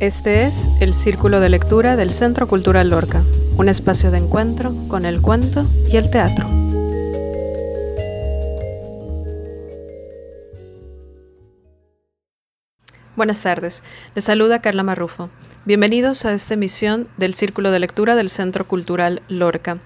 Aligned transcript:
Este 0.00 0.46
es 0.46 0.68
el 0.80 0.94
Círculo 0.94 1.40
de 1.40 1.48
Lectura 1.48 1.96
del 1.96 2.12
Centro 2.12 2.46
Cultural 2.46 2.88
Lorca, 2.90 3.20
un 3.56 3.68
espacio 3.68 4.12
de 4.12 4.18
encuentro 4.18 4.72
con 4.86 5.04
el 5.04 5.20
cuento 5.20 5.66
y 5.90 5.96
el 5.96 6.08
teatro. 6.08 6.46
Buenas 13.16 13.42
tardes, 13.42 13.82
les 14.14 14.22
saluda 14.22 14.62
Carla 14.62 14.84
Marrufo. 14.84 15.30
Bienvenidos 15.64 16.24
a 16.24 16.32
esta 16.32 16.54
emisión 16.54 17.08
del 17.16 17.34
Círculo 17.34 17.72
de 17.72 17.80
Lectura 17.80 18.14
del 18.14 18.30
Centro 18.30 18.68
Cultural 18.68 19.22
Lorca. 19.26 19.78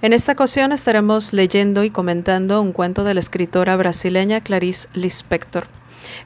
En 0.00 0.12
esta 0.12 0.30
ocasión 0.30 0.70
estaremos 0.70 1.32
leyendo 1.32 1.82
y 1.82 1.90
comentando 1.90 2.62
un 2.62 2.72
cuento 2.72 3.02
de 3.02 3.14
la 3.14 3.20
escritora 3.20 3.74
brasileña 3.74 4.40
Clarice 4.40 4.88
Lispector. 4.94 5.66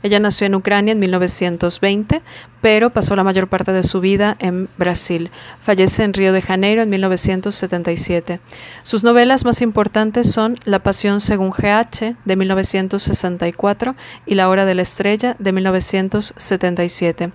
Ella 0.03 0.21
nació 0.21 0.47
en 0.47 0.55
Ucrania 0.55 0.93
en 0.93 1.01
1920, 1.01 2.23
pero 2.61 2.91
pasó 2.91 3.17
la 3.17 3.25
mayor 3.25 3.49
parte 3.49 3.73
de 3.73 3.83
su 3.83 4.01
vida 4.01 4.37
en 4.39 4.69
Brasil. 4.77 5.31
Fallece 5.63 6.05
en 6.05 6.15
Río 6.15 6.33
de 6.33 6.43
Janeiro 6.43 6.83
en 6.83 6.91
1977. 6.91 8.41
Sus 8.83 9.03
novelas 9.05 9.45
más 9.45 9.63
importantes 9.63 10.31
son 10.31 10.59
La 10.65 10.81
Pasión 10.81 11.21
según 11.21 11.51
GH 11.51 12.17
de 12.25 12.37
1964 12.37 13.95
y 14.27 14.35
La 14.35 14.49
Hora 14.49 14.65
de 14.65 14.75
la 14.75 14.83
Estrella 14.83 15.37
de 15.39 15.53
1977. 15.53 17.31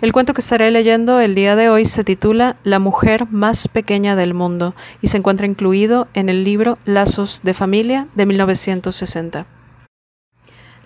El 0.00 0.12
cuento 0.12 0.34
que 0.34 0.40
estaré 0.40 0.70
leyendo 0.70 1.20
el 1.20 1.34
día 1.34 1.56
de 1.56 1.68
hoy 1.68 1.84
se 1.84 2.04
titula 2.04 2.56
La 2.64 2.78
mujer 2.78 3.26
más 3.30 3.68
pequeña 3.68 4.16
del 4.16 4.34
mundo 4.34 4.74
y 5.02 5.08
se 5.08 5.18
encuentra 5.18 5.46
incluido 5.46 6.08
en 6.14 6.28
el 6.28 6.44
libro 6.44 6.78
Lazos 6.84 7.40
de 7.42 7.54
Familia 7.54 8.06
de 8.14 8.26
1960 8.26 9.46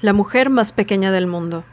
la 0.05 0.13
mujer 0.13 0.51
más 0.51 0.73
pequeña 0.73 1.13
del 1.13 1.27
mundo. 1.27 1.65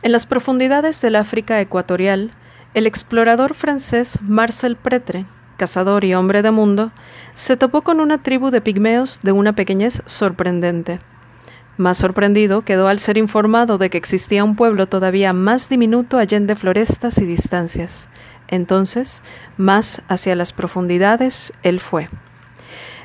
En 0.00 0.12
las 0.12 0.24
profundidades 0.24 1.02
del 1.02 1.14
África 1.14 1.60
ecuatorial, 1.60 2.30
el 2.72 2.86
explorador 2.86 3.52
francés 3.52 4.20
Marcel 4.22 4.76
Pretre, 4.76 5.26
cazador 5.58 6.04
y 6.04 6.14
hombre 6.14 6.40
de 6.40 6.52
mundo, 6.52 6.90
se 7.34 7.58
topó 7.58 7.82
con 7.82 8.00
una 8.00 8.22
tribu 8.22 8.50
de 8.50 8.62
pigmeos 8.62 9.20
de 9.22 9.32
una 9.32 9.54
pequeñez 9.54 10.00
sorprendente. 10.06 11.00
Más 11.76 11.98
sorprendido 11.98 12.62
quedó 12.62 12.88
al 12.88 12.98
ser 12.98 13.18
informado 13.18 13.76
de 13.76 13.90
que 13.90 13.98
existía 13.98 14.42
un 14.42 14.56
pueblo 14.56 14.86
todavía 14.86 15.34
más 15.34 15.68
diminuto 15.68 16.16
allende 16.16 16.56
florestas 16.56 17.18
y 17.18 17.26
distancias. 17.26 18.08
Entonces, 18.48 19.22
más 19.58 20.00
hacia 20.08 20.34
las 20.34 20.54
profundidades, 20.54 21.52
él 21.62 21.78
fue. 21.78 22.08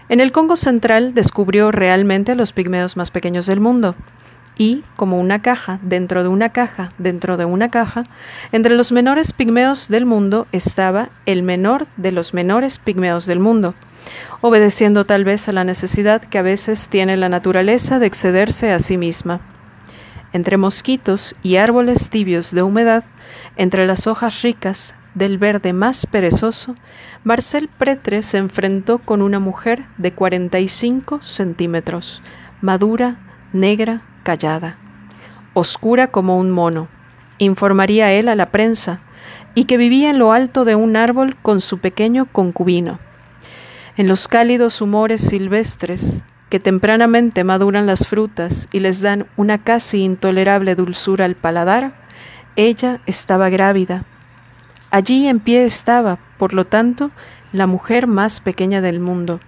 En 0.07 0.21
el 0.21 0.31
Congo 0.31 0.55
central 0.55 1.13
descubrió 1.13 1.73
realmente 1.73 2.31
a 2.31 2.35
los 2.35 2.53
pigmeos 2.53 2.95
más 2.95 3.11
pequeños 3.11 3.47
del 3.47 3.59
mundo, 3.59 3.95
y, 4.57 4.83
como 4.95 5.19
una 5.19 5.41
caja 5.41 5.79
dentro 5.81 6.23
de 6.23 6.29
una 6.29 6.49
caja 6.49 6.89
dentro 6.97 7.37
de 7.37 7.45
una 7.45 7.69
caja, 7.69 8.05
entre 8.51 8.75
los 8.75 8.91
menores 8.91 9.33
pigmeos 9.33 9.87
del 9.87 10.05
mundo 10.05 10.47
estaba 10.51 11.09
el 11.25 11.43
menor 11.43 11.87
de 11.97 12.11
los 12.11 12.33
menores 12.33 12.77
pigmeos 12.77 13.25
del 13.25 13.39
mundo, 13.39 13.73
obedeciendo 14.41 15.05
tal 15.05 15.23
vez 15.23 15.47
a 15.49 15.51
la 15.51 15.63
necesidad 15.63 16.21
que 16.21 16.37
a 16.37 16.43
veces 16.43 16.87
tiene 16.87 17.17
la 17.17 17.29
naturaleza 17.29 17.99
de 17.99 18.07
excederse 18.07 18.71
a 18.71 18.79
sí 18.79 18.97
misma. 18.97 19.41
Entre 20.33 20.57
mosquitos 20.57 21.35
y 21.43 21.55
árboles 21.55 22.09
tibios 22.09 22.51
de 22.51 22.61
humedad, 22.61 23.03
entre 23.55 23.85
las 23.85 24.07
hojas 24.07 24.41
ricas 24.41 24.95
del 25.13 25.37
verde 25.37 25.71
más 25.71 26.05
perezoso, 26.05 26.75
Marcel 27.23 27.69
Pretre 27.69 28.21
se 28.21 28.37
enfrentó 28.37 28.99
con 28.99 29.21
una 29.21 29.39
mujer 29.39 29.85
de 29.97 30.11
45 30.11 31.21
centímetros, 31.21 32.21
madura, 32.61 33.17
negra, 33.53 34.01
callada, 34.25 34.77
oscura 35.53 36.07
como 36.07 36.37
un 36.37 36.51
mono, 36.51 36.89
informaría 37.37 38.11
él 38.11 38.27
a 38.27 38.35
la 38.35 38.51
prensa, 38.51 38.99
y 39.53 39.63
que 39.63 39.77
vivía 39.77 40.09
en 40.09 40.19
lo 40.19 40.33
alto 40.33 40.65
de 40.65 40.75
un 40.75 40.97
árbol 40.97 41.37
con 41.41 41.61
su 41.61 41.77
pequeño 41.77 42.25
concubino. 42.25 42.99
En 43.95 44.09
los 44.09 44.27
cálidos 44.27 44.81
humores 44.81 45.21
silvestres, 45.21 46.23
que 46.49 46.59
tempranamente 46.59 47.43
maduran 47.43 47.85
las 47.85 48.07
frutas 48.07 48.67
y 48.71 48.79
les 48.79 49.01
dan 49.01 49.27
una 49.37 49.63
casi 49.63 50.03
intolerable 50.03 50.75
dulzura 50.75 51.25
al 51.25 51.35
paladar, 51.35 51.93
ella 52.55 52.99
estaba 53.05 53.49
grávida. 53.49 54.05
Allí 54.91 55.27
en 55.27 55.39
pie 55.39 55.65
estaba, 55.65 56.17
por 56.37 56.53
lo 56.53 56.65
tanto, 56.65 57.11
la 57.53 57.67
mujer 57.67 58.07
más 58.07 58.41
pequeña 58.41 58.81
del 58.81 58.99
mundo. 58.99 59.39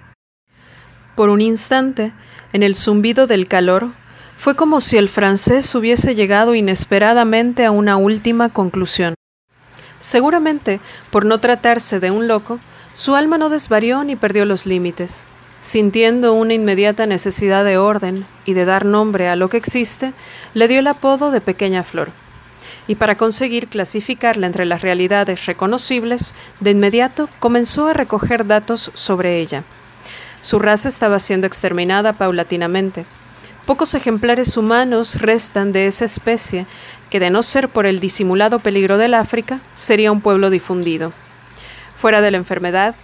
Por 1.15 1.29
un 1.29 1.41
instante, 1.41 2.13
en 2.53 2.63
el 2.63 2.75
zumbido 2.75 3.27
del 3.27 3.47
calor, 3.47 3.89
fue 4.37 4.55
como 4.55 4.79
si 4.79 4.97
el 4.97 5.09
francés 5.09 5.73
hubiese 5.73 6.13
llegado 6.13 6.53
inesperadamente 6.53 7.65
a 7.65 7.71
una 7.71 7.97
última 7.97 8.49
conclusión. 8.49 9.15
Seguramente, 9.99 10.79
por 11.09 11.25
no 11.25 11.39
tratarse 11.39 11.99
de 11.99 12.11
un 12.11 12.27
loco, 12.27 12.59
su 12.93 13.15
alma 13.15 13.39
no 13.39 13.49
desvarió 13.49 14.03
ni 14.03 14.15
perdió 14.15 14.45
los 14.45 14.67
límites. 14.67 15.25
Sintiendo 15.59 16.33
una 16.33 16.53
inmediata 16.53 17.07
necesidad 17.07 17.65
de 17.65 17.77
orden 17.77 18.27
y 18.45 18.53
de 18.53 18.65
dar 18.65 18.85
nombre 18.85 19.27
a 19.27 19.35
lo 19.35 19.49
que 19.49 19.57
existe, 19.57 20.13
le 20.53 20.67
dio 20.67 20.79
el 20.79 20.87
apodo 20.87 21.31
de 21.31 21.41
pequeña 21.41 21.83
flor. 21.83 22.11
Y 22.87 22.95
para 22.95 23.17
conseguir 23.17 23.67
clasificarla 23.67 24.45
entre 24.45 24.65
las 24.65 24.83
realidades 24.83 25.47
reconocibles, 25.47 26.35
de 26.59 26.71
inmediato 26.71 27.27
comenzó 27.39 27.87
a 27.87 27.93
recoger 27.93 28.45
datos 28.45 28.91
sobre 28.93 29.39
ella. 29.39 29.63
Su 30.41 30.59
raza 30.59 30.87
estaba 30.89 31.17
siendo 31.17 31.47
exterminada 31.47 32.13
paulatinamente. 32.13 33.05
Pocos 33.67 33.95
ejemplares 33.95 34.55
humanos 34.55 35.19
restan 35.19 35.73
de 35.73 35.87
esa 35.87 36.05
especie 36.05 36.65
que, 37.09 37.19
de 37.19 37.29
no 37.29 37.43
ser 37.43 37.67
por 37.67 37.85
el 37.85 37.99
disimulado 37.99 38.59
peligro 38.59 38.97
del 38.97 39.13
África, 39.13 39.59
sería 39.75 40.13
un 40.13 40.21
pueblo 40.21 40.49
difundido. 40.49 41.11
Fuera 41.97 42.21
de 42.21 42.31
la 42.31 42.37
enfermedad, 42.37 42.95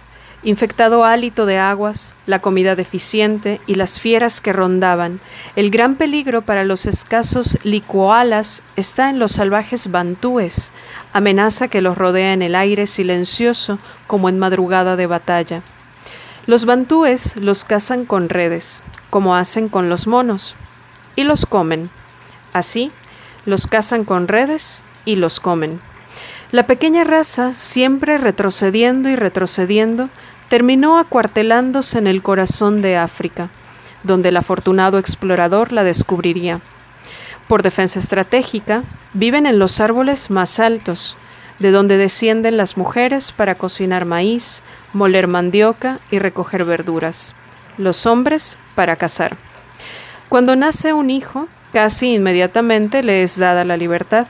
infectado 0.42 1.04
hálito 1.04 1.44
de 1.44 1.58
aguas, 1.58 2.14
la 2.24 2.38
comida 2.38 2.76
deficiente 2.76 3.60
y 3.66 3.74
las 3.74 4.00
fieras 4.00 4.40
que 4.40 4.54
rondaban, 4.54 5.20
el 5.54 5.70
gran 5.70 5.96
peligro 5.96 6.40
para 6.40 6.64
los 6.64 6.86
escasos 6.86 7.58
licualas 7.62 8.62
está 8.74 9.10
en 9.10 9.18
los 9.18 9.32
salvajes 9.32 9.90
bantúes, 9.90 10.72
amenaza 11.12 11.68
que 11.68 11.82
los 11.82 11.98
rodea 11.98 12.32
en 12.32 12.40
el 12.40 12.54
aire 12.54 12.86
silencioso 12.86 13.78
como 14.06 14.30
en 14.30 14.38
madrugada 14.38 14.96
de 14.96 15.06
batalla. 15.06 15.60
Los 16.46 16.64
bantúes 16.64 17.36
los 17.36 17.64
cazan 17.64 18.06
con 18.06 18.30
redes, 18.30 18.82
como 19.14 19.36
hacen 19.36 19.68
con 19.68 19.88
los 19.88 20.08
monos, 20.08 20.56
y 21.14 21.22
los 21.22 21.46
comen. 21.46 21.88
Así, 22.52 22.90
los 23.46 23.68
cazan 23.68 24.02
con 24.02 24.26
redes 24.26 24.82
y 25.04 25.14
los 25.14 25.38
comen. 25.38 25.80
La 26.50 26.66
pequeña 26.66 27.04
raza, 27.04 27.54
siempre 27.54 28.18
retrocediendo 28.18 29.08
y 29.08 29.14
retrocediendo, 29.14 30.08
terminó 30.48 30.98
acuartelándose 30.98 31.98
en 31.98 32.08
el 32.08 32.24
corazón 32.24 32.82
de 32.82 32.96
África, 32.96 33.50
donde 34.02 34.30
el 34.30 34.36
afortunado 34.36 34.98
explorador 34.98 35.70
la 35.70 35.84
descubriría. 35.84 36.60
Por 37.46 37.62
defensa 37.62 38.00
estratégica, 38.00 38.82
viven 39.12 39.46
en 39.46 39.60
los 39.60 39.78
árboles 39.78 40.28
más 40.28 40.58
altos, 40.58 41.16
de 41.60 41.70
donde 41.70 41.98
descienden 41.98 42.56
las 42.56 42.76
mujeres 42.76 43.30
para 43.30 43.54
cocinar 43.54 44.06
maíz, 44.06 44.64
moler 44.92 45.28
mandioca 45.28 46.00
y 46.10 46.18
recoger 46.18 46.64
verduras 46.64 47.36
los 47.78 48.06
hombres 48.06 48.58
para 48.74 48.96
cazar. 48.96 49.36
Cuando 50.28 50.56
nace 50.56 50.92
un 50.92 51.10
hijo, 51.10 51.48
casi 51.72 52.14
inmediatamente 52.14 53.02
le 53.02 53.22
es 53.22 53.38
dada 53.38 53.64
la 53.64 53.76
libertad. 53.76 54.26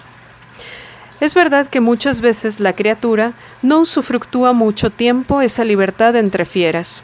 Es 1.21 1.35
verdad 1.35 1.69
que 1.69 1.81
muchas 1.81 2.21
veces 2.21 2.61
la 2.61 2.73
criatura 2.73 3.33
no 3.63 3.81
usufructúa 3.81 4.53
mucho 4.53 4.91
tiempo 4.91 5.41
esa 5.41 5.65
libertad 5.65 6.17
entre 6.17 6.45
fieras, 6.45 7.03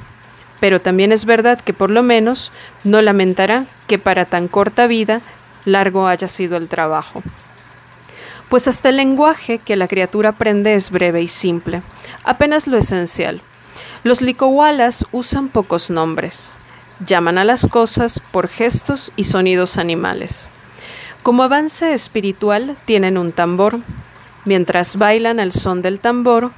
pero 0.61 0.81
también 0.81 1.13
es 1.13 1.25
verdad 1.25 1.61
que 1.61 1.73
por 1.73 1.91
lo 1.91 2.03
menos 2.03 2.53
no 2.85 3.01
lamentará 3.01 3.67
que 3.87 3.99
para 3.99 4.25
tan 4.25 4.49
corta 4.49 4.87
vida 4.87 5.21
largo 5.65 6.07
haya 6.07 6.29
sido 6.29 6.57
el 6.57 6.69
trabajo. 6.69 7.23
Pues 8.49 8.67
hasta 8.67 8.89
el 8.89 8.97
lenguaje 8.97 9.59
que 9.59 9.77
la 9.77 9.89
criatura 9.89 10.31
aprende 10.31 10.75
es 10.75 10.91
breve 10.91 11.23
y 11.23 11.29
simple, 11.29 11.83
apenas 12.25 12.67
lo 12.67 12.77
esencial. 12.77 13.41
Los 14.03 14.23
licowalas 14.23 15.05
usan 15.13 15.49
pocos 15.49 15.91
nombres. 15.91 16.55
Llaman 17.07 17.37
a 17.37 17.45
las 17.45 17.67
cosas 17.67 18.19
por 18.33 18.49
gestos 18.49 19.13
y 19.15 19.25
sonidos 19.25 19.77
animales. 19.77 20.49
Como 21.23 21.43
avance 21.43 21.93
espiritual 21.93 22.79
tienen 22.87 23.19
un 23.19 23.33
tambor. 23.33 23.81
Mientras 24.47 24.97
bailan 24.97 25.39
al 25.39 25.53
son 25.53 25.83
del 25.83 26.01
tambor, 26.01 26.51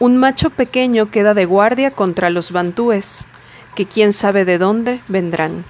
un 0.00 0.18
macho 0.18 0.50
pequeño 0.50 1.10
queda 1.10 1.32
de 1.32 1.46
guardia 1.46 1.92
contra 1.92 2.28
los 2.28 2.52
bantúes, 2.52 3.24
que 3.74 3.86
quién 3.86 4.12
sabe 4.12 4.44
de 4.44 4.58
dónde 4.58 5.00
vendrán. 5.08 5.64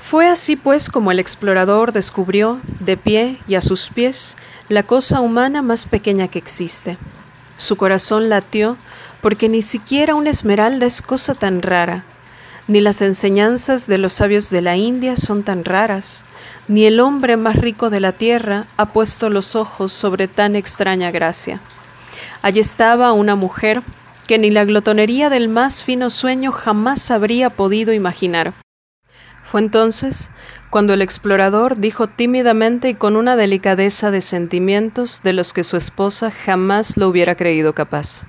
Fue 0.00 0.26
así 0.26 0.56
pues 0.56 0.88
como 0.88 1.12
el 1.12 1.20
explorador 1.20 1.92
descubrió, 1.92 2.60
de 2.80 2.96
pie 2.96 3.38
y 3.46 3.54
a 3.54 3.60
sus 3.60 3.90
pies, 3.90 4.36
la 4.68 4.82
cosa 4.82 5.20
humana 5.20 5.62
más 5.62 5.86
pequeña 5.86 6.26
que 6.26 6.40
existe. 6.40 6.98
Su 7.56 7.76
corazón 7.76 8.28
latió 8.28 8.76
porque 9.20 9.48
ni 9.48 9.62
siquiera 9.62 10.14
una 10.14 10.30
esmeralda 10.30 10.86
es 10.86 11.02
cosa 11.02 11.34
tan 11.34 11.62
rara. 11.62 12.04
ni 12.68 12.80
las 12.80 13.00
enseñanzas 13.00 13.86
de 13.86 13.96
los 13.96 14.12
sabios 14.12 14.50
de 14.50 14.60
la 14.60 14.76
India 14.76 15.14
son 15.14 15.44
tan 15.44 15.64
raras, 15.64 16.24
ni 16.66 16.84
el 16.84 16.98
hombre 16.98 17.36
más 17.36 17.54
rico 17.54 17.90
de 17.90 18.00
la 18.00 18.10
tierra 18.12 18.66
ha 18.76 18.86
puesto 18.86 19.30
los 19.30 19.54
ojos 19.54 19.92
sobre 19.92 20.26
tan 20.26 20.56
extraña 20.56 21.12
gracia. 21.12 21.60
Allí 22.42 22.58
estaba 22.58 23.12
una 23.12 23.36
mujer 23.36 23.82
que 24.26 24.38
ni 24.38 24.50
la 24.50 24.64
glotonería 24.64 25.30
del 25.30 25.48
más 25.48 25.84
fino 25.84 26.10
sueño 26.10 26.50
jamás 26.50 27.10
habría 27.12 27.50
podido 27.50 27.92
imaginar. 27.92 28.54
Fue 29.44 29.60
entonces 29.60 30.30
cuando 30.70 30.92
el 30.92 31.02
explorador 31.02 31.78
dijo 31.78 32.08
tímidamente 32.08 32.88
y 32.88 32.94
con 32.94 33.14
una 33.14 33.36
delicadeza 33.36 34.10
de 34.10 34.20
sentimientos 34.20 35.22
de 35.22 35.32
los 35.32 35.52
que 35.52 35.62
su 35.62 35.76
esposa 35.76 36.32
jamás 36.32 36.96
lo 36.96 37.08
hubiera 37.08 37.36
creído 37.36 37.72
capaz. 37.72 38.26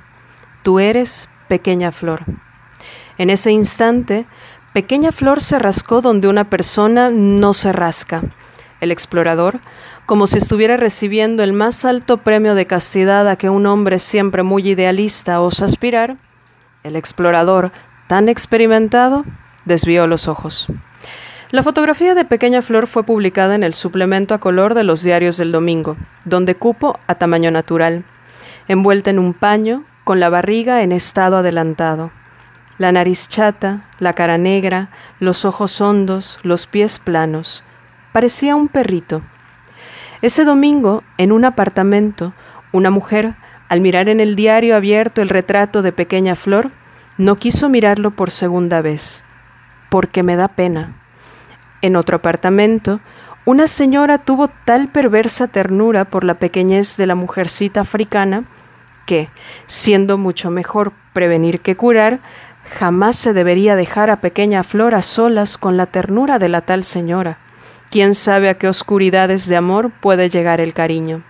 Tú 0.67 0.79
eres 0.79 1.29
pequeña 1.47 1.93
flor. 1.93 2.25
En 3.17 3.29
ese 3.29 3.51
instante, 3.51 4.25
pequeña 4.73 5.13
flor 5.13 5.39
se 5.39 5.59
rascó 5.59 6.01
donde 6.01 6.27
una 6.27 6.49
persona 6.49 7.09
no 7.09 7.53
se 7.53 7.71
rasca. 7.71 8.21
El 8.81 8.91
explorador, 8.91 9.61
como 10.05 10.27
si 10.27 10.37
estuviera 10.37 10.75
recibiendo 10.75 11.41
el 11.41 11.53
más 11.53 11.85
alto 11.85 12.17
premio 12.17 12.53
de 12.53 12.67
castidad 12.67 13.29
a 13.29 13.37
que 13.37 13.49
un 13.49 13.65
hombre 13.65 13.97
siempre 13.97 14.43
muy 14.43 14.67
idealista 14.67 15.39
osa 15.39 15.63
aspirar, 15.63 16.17
el 16.83 16.97
explorador, 16.97 17.71
tan 18.07 18.27
experimentado, 18.27 19.23
desvió 19.63 20.05
los 20.05 20.27
ojos. 20.27 20.67
La 21.49 21.63
fotografía 21.63 22.13
de 22.13 22.25
Pequeña 22.25 22.61
Flor 22.61 22.87
fue 22.87 23.03
publicada 23.03 23.55
en 23.55 23.63
el 23.63 23.73
suplemento 23.73 24.33
a 24.33 24.39
color 24.39 24.73
de 24.73 24.83
los 24.83 25.01
diarios 25.01 25.37
del 25.37 25.53
domingo, 25.53 25.95
donde 26.25 26.55
cupo 26.55 26.99
a 27.07 27.15
tamaño 27.15 27.51
natural, 27.51 28.03
envuelta 28.67 29.11
en 29.11 29.19
un 29.19 29.33
paño, 29.33 29.85
con 30.07 30.21
la 30.21 30.29
barriga 30.29 30.83
en 30.83 30.93
estado 30.93 31.35
adelantado, 31.35 32.11
la 32.77 32.93
nariz 32.93 33.27
chata, 33.27 33.89
la 33.99 34.13
cara 34.13 34.37
negra, 34.37 34.87
los 35.19 35.43
ojos 35.43 35.81
hondos, 35.81 36.39
los 36.43 36.65
pies 36.65 36.97
planos. 36.97 37.61
Parecía 38.13 38.55
un 38.55 38.69
perrito. 38.69 39.21
Ese 40.21 40.45
domingo, 40.45 41.03
en 41.17 41.33
un 41.33 41.43
apartamento, 41.43 42.31
una 42.71 42.89
mujer, 42.89 43.35
al 43.67 43.81
mirar 43.81 44.07
en 44.07 44.21
el 44.21 44.37
diario 44.37 44.77
abierto 44.77 45.21
el 45.21 45.27
retrato 45.27 45.81
de 45.81 45.91
Pequeña 45.91 46.37
Flor, 46.37 46.71
no 47.17 47.35
quiso 47.35 47.67
mirarlo 47.67 48.11
por 48.11 48.31
segunda 48.31 48.81
vez, 48.81 49.25
porque 49.89 50.23
me 50.23 50.37
da 50.37 50.47
pena. 50.47 50.95
En 51.81 51.97
otro 51.97 52.15
apartamento, 52.15 53.01
una 53.43 53.67
señora 53.67 54.19
tuvo 54.19 54.47
tal 54.47 54.87
perversa 54.87 55.47
ternura 55.47 56.05
por 56.05 56.23
la 56.23 56.35
pequeñez 56.35 56.95
de 56.95 57.07
la 57.07 57.15
mujercita 57.15 57.81
africana 57.81 58.45
que, 59.07 59.29
siendo 59.65 60.19
mucho 60.19 60.51
mejor 60.51 60.91
prevenir 61.13 61.61
que 61.61 61.75
curar, 61.75 62.19
jamás 62.69 63.15
se 63.15 63.33
debería 63.33 63.75
dejar 63.75 64.11
a 64.11 64.21
pequeña 64.21 64.63
flor 64.63 64.93
a 64.93 65.01
solas 65.01 65.57
con 65.57 65.77
la 65.77 65.87
ternura 65.87 66.37
de 66.37 66.49
la 66.49 66.61
tal 66.61 66.83
señora. 66.83 67.39
Quién 67.89 68.13
sabe 68.13 68.49
a 68.49 68.57
qué 68.57 68.67
oscuridades 68.67 69.47
de 69.47 69.55
amor 69.55 69.91
puede 70.01 70.29
llegar 70.29 70.61
el 70.61 70.73
cariño. 70.73 71.23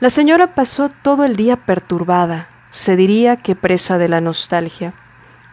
La 0.00 0.08
señora 0.08 0.54
pasó 0.54 0.88
todo 0.88 1.24
el 1.24 1.36
día 1.36 1.56
perturbada, 1.56 2.48
se 2.70 2.96
diría 2.96 3.36
que 3.36 3.56
presa 3.56 3.98
de 3.98 4.08
la 4.08 4.20
nostalgia. 4.20 4.94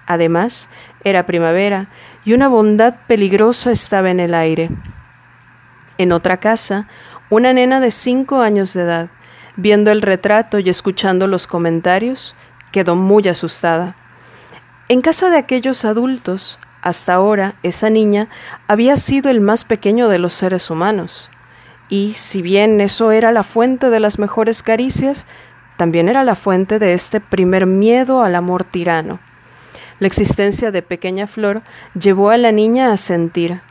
Además, 0.05 0.69
era 1.03 1.25
primavera 1.25 1.87
y 2.23 2.33
una 2.33 2.47
bondad 2.47 2.95
peligrosa 3.07 3.71
estaba 3.71 4.11
en 4.11 4.19
el 4.19 4.35
aire. 4.35 4.69
En 5.97 6.11
otra 6.11 6.37
casa, 6.37 6.87
una 7.29 7.53
nena 7.53 7.79
de 7.79 7.91
cinco 7.91 8.41
años 8.41 8.73
de 8.73 8.81
edad, 8.81 9.09
viendo 9.56 9.92
el 9.92 10.01
retrato 10.01 10.59
y 10.59 10.69
escuchando 10.69 11.27
los 11.27 11.48
comentarios, 11.48 12.36
quedó 12.71 12.95
muy 12.95 13.27
asustada. 13.27 13.95
En 14.89 15.01
casa 15.01 15.30
de 15.30 15.38
aquellos 15.38 15.86
adultos, 15.86 16.59
hasta 16.81 17.13
ahora 17.13 17.53
esa 17.63 17.89
niña 17.89 18.27
había 18.68 18.98
sido 18.98 19.30
el 19.30 19.39
más 19.39 19.63
pequeño 19.63 20.07
de 20.09 20.19
los 20.19 20.33
seres 20.33 20.69
humanos. 20.69 21.30
Y 21.89 22.13
si 22.13 22.42
bien 22.42 22.81
eso 22.81 23.12
era 23.12 23.31
la 23.31 23.44
fuente 23.44 23.89
de 23.89 24.00
las 24.00 24.18
mejores 24.18 24.63
caricias, 24.63 25.27
también 25.77 26.09
era 26.09 26.24
la 26.24 26.36
fuente 26.36 26.80
de 26.80 26.94
este 26.94 27.19
primer 27.19 27.65
miedo 27.65 28.24
al 28.24 28.36
amor 28.36 28.63
tirano. 28.63 29.19
La 30.00 30.07
existencia 30.07 30.71
de 30.71 30.81
Pequeña 30.81 31.27
Flor 31.27 31.62
llevó 31.94 32.31
a 32.31 32.38
la 32.38 32.51
niña 32.51 32.92
a 32.92 32.97
sentir, 32.97 33.62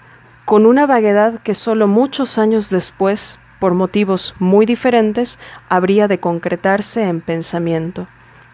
con 0.44 0.64
una 0.64 0.86
vaguedad 0.86 1.40
que 1.40 1.54
solo 1.54 1.88
muchos 1.88 2.38
años 2.38 2.70
después, 2.70 3.39
por 3.60 3.74
motivos 3.74 4.34
muy 4.40 4.66
diferentes, 4.66 5.38
habría 5.68 6.08
de 6.08 6.18
concretarse 6.18 7.04
en 7.04 7.20
pensamiento. 7.20 8.08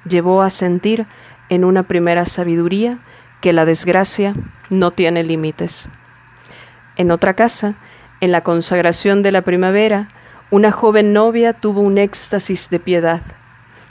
Llevó 0.07 0.43
a 0.43 0.51
sentir, 0.51 1.07
en 1.49 1.65
una 1.65 1.85
primera 1.85 2.25
sabiduría, 2.25 2.99
que 3.41 3.53
la 3.53 3.65
desgracia 3.65 4.35
no 4.69 4.91
tiene 4.91 5.23
límites. 5.23 5.89
En 6.97 7.11
otra 7.11 7.35
casa, 7.35 7.75
en 8.21 8.33
la 8.33 8.41
consagración 8.41 9.23
de 9.23 9.33
la 9.33 9.43
primavera, 9.43 10.09
una 10.51 10.73
joven 10.73 11.13
novia 11.13 11.53
tuvo 11.53 11.81
un 11.81 11.99
éxtasis 11.99 12.71
de 12.71 12.81
piedad. 12.81 13.21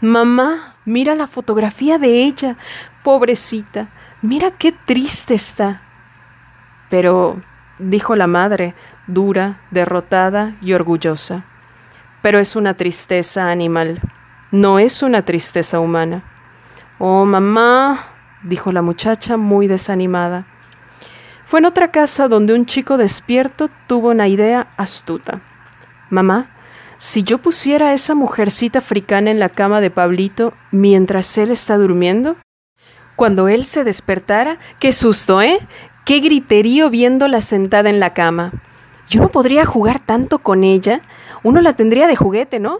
Mamá, 0.01 0.75
mira 0.85 1.15
la 1.15 1.27
fotografía 1.27 1.97
de 1.97 2.23
ella. 2.23 2.55
Pobrecita, 3.03 3.87
mira 4.21 4.51
qué 4.51 4.71
triste 4.71 5.33
está. 5.33 5.81
Pero, 6.89 7.41
dijo 7.79 8.15
la 8.15 8.27
madre, 8.27 8.73
dura, 9.07 9.59
derrotada 9.71 10.55
y 10.61 10.73
orgullosa, 10.73 11.43
pero 12.21 12.39
es 12.39 12.55
una 12.55 12.73
tristeza 12.73 13.47
animal, 13.51 13.99
no 14.51 14.79
es 14.79 15.03
una 15.03 15.23
tristeza 15.23 15.79
humana. 15.79 16.23
Oh, 16.97 17.25
mamá, 17.25 18.07
dijo 18.43 18.71
la 18.71 18.81
muchacha 18.81 19.37
muy 19.37 19.67
desanimada. 19.67 20.45
Fue 21.45 21.59
en 21.59 21.65
otra 21.65 21.91
casa 21.91 22.27
donde 22.27 22.53
un 22.53 22.65
chico 22.65 22.97
despierto 22.97 23.69
tuvo 23.87 24.09
una 24.09 24.27
idea 24.27 24.67
astuta. 24.77 25.41
Mamá, 26.09 26.49
si 26.97 27.23
yo 27.23 27.39
pusiera 27.39 27.89
a 27.89 27.93
esa 27.93 28.15
mujercita 28.15 28.79
africana 28.79 29.29
en 29.29 29.39
la 29.39 29.49
cama 29.49 29.81
de 29.81 29.91
Pablito 29.91 30.53
mientras 30.71 31.37
él 31.37 31.51
está 31.51 31.77
durmiendo, 31.77 32.37
cuando 33.15 33.47
él 33.47 33.63
se 33.65 33.83
despertara, 33.83 34.57
qué 34.79 34.91
susto, 34.91 35.41
¿eh? 35.41 35.59
Qué 36.05 36.19
griterío 36.19 36.89
viéndola 36.89 37.41
sentada 37.41 37.89
en 37.89 37.99
la 37.99 38.13
cama. 38.13 38.51
Yo 39.09 39.21
no 39.21 39.29
podría 39.29 39.65
jugar 39.65 39.99
tanto 39.99 40.39
con 40.39 40.63
ella. 40.63 41.01
Uno 41.43 41.61
la 41.61 41.73
tendría 41.73 42.07
de 42.07 42.15
juguete, 42.15 42.59
¿no? 42.59 42.79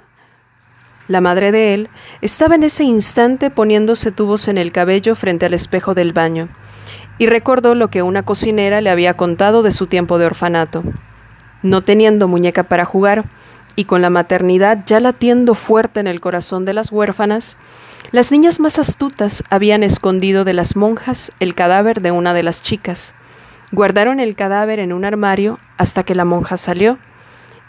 La 1.07 1.21
madre 1.21 1.51
de 1.51 1.75
él 1.75 1.89
estaba 2.21 2.55
en 2.55 2.63
ese 2.63 2.83
instante 2.83 3.51
poniéndose 3.51 4.11
tubos 4.11 4.47
en 4.47 4.57
el 4.57 4.71
cabello 4.71 5.15
frente 5.15 5.45
al 5.45 5.53
espejo 5.53 5.93
del 5.93 6.13
baño, 6.13 6.49
y 7.19 7.27
recordó 7.27 7.75
lo 7.75 7.89
que 7.89 8.01
una 8.01 8.23
cocinera 8.23 8.81
le 8.81 8.89
había 8.89 9.15
contado 9.15 9.61
de 9.61 9.71
su 9.71 9.85
tiempo 9.85 10.17
de 10.17 10.25
orfanato. 10.25 10.83
No 11.61 11.81
teniendo 11.81 12.27
muñeca 12.27 12.63
para 12.63 12.85
jugar, 12.85 13.25
y 13.75 13.83
con 13.85 14.01
la 14.01 14.09
maternidad 14.09 14.83
ya 14.85 14.99
latiendo 14.99 15.53
fuerte 15.53 15.99
en 15.99 16.07
el 16.07 16.21
corazón 16.21 16.65
de 16.65 16.73
las 16.73 16.91
huérfanas, 16.91 17.57
las 18.11 18.31
niñas 18.31 18.59
más 18.59 18.79
astutas 18.79 19.43
habían 19.49 19.83
escondido 19.83 20.43
de 20.43 20.53
las 20.53 20.75
monjas 20.75 21.31
el 21.39 21.53
cadáver 21.53 22.01
de 22.01 22.11
una 22.11 22.33
de 22.33 22.43
las 22.43 22.63
chicas. 22.63 23.13
Guardaron 23.75 24.21
el 24.21 24.37
cadáver 24.37 24.79
en 24.79 24.93
un 24.93 25.03
armario 25.03 25.59
hasta 25.77 26.03
que 26.03 26.15
la 26.15 26.23
monja 26.23 26.55
salió 26.55 26.97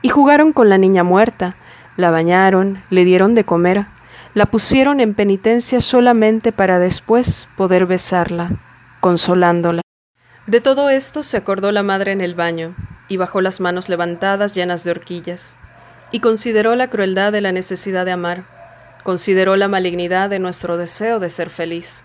y 0.02 0.08
jugaron 0.08 0.52
con 0.52 0.68
la 0.68 0.78
niña 0.78 1.02
muerta, 1.02 1.56
la 1.96 2.12
bañaron, 2.12 2.80
le 2.90 3.04
dieron 3.04 3.34
de 3.34 3.42
comer, 3.42 3.86
la 4.32 4.46
pusieron 4.46 5.00
en 5.00 5.14
penitencia 5.14 5.80
solamente 5.80 6.52
para 6.52 6.78
después 6.78 7.48
poder 7.56 7.86
besarla, 7.86 8.52
consolándola. 9.00 9.82
De 10.46 10.60
todo 10.60 10.90
esto 10.90 11.25
se 11.25 11.38
acordó 11.38 11.72
la 11.72 11.82
madre 11.82 12.12
en 12.12 12.20
el 12.20 12.36
baño, 12.36 12.76
y 13.08 13.16
bajó 13.16 13.40
las 13.40 13.58
manos 13.58 13.88
levantadas 13.88 14.54
llenas 14.54 14.84
de 14.84 14.92
horquillas 14.92 15.56
y 16.12 16.20
consideró 16.20 16.76
la 16.76 16.86
crueldad 16.86 17.32
de 17.32 17.40
la 17.40 17.50
necesidad 17.50 18.04
de 18.04 18.12
amar, 18.12 18.44
consideró 19.02 19.56
la 19.56 19.66
malignidad 19.66 20.30
de 20.30 20.38
nuestro 20.38 20.76
deseo 20.76 21.18
de 21.18 21.30
ser 21.30 21.50
feliz, 21.50 22.04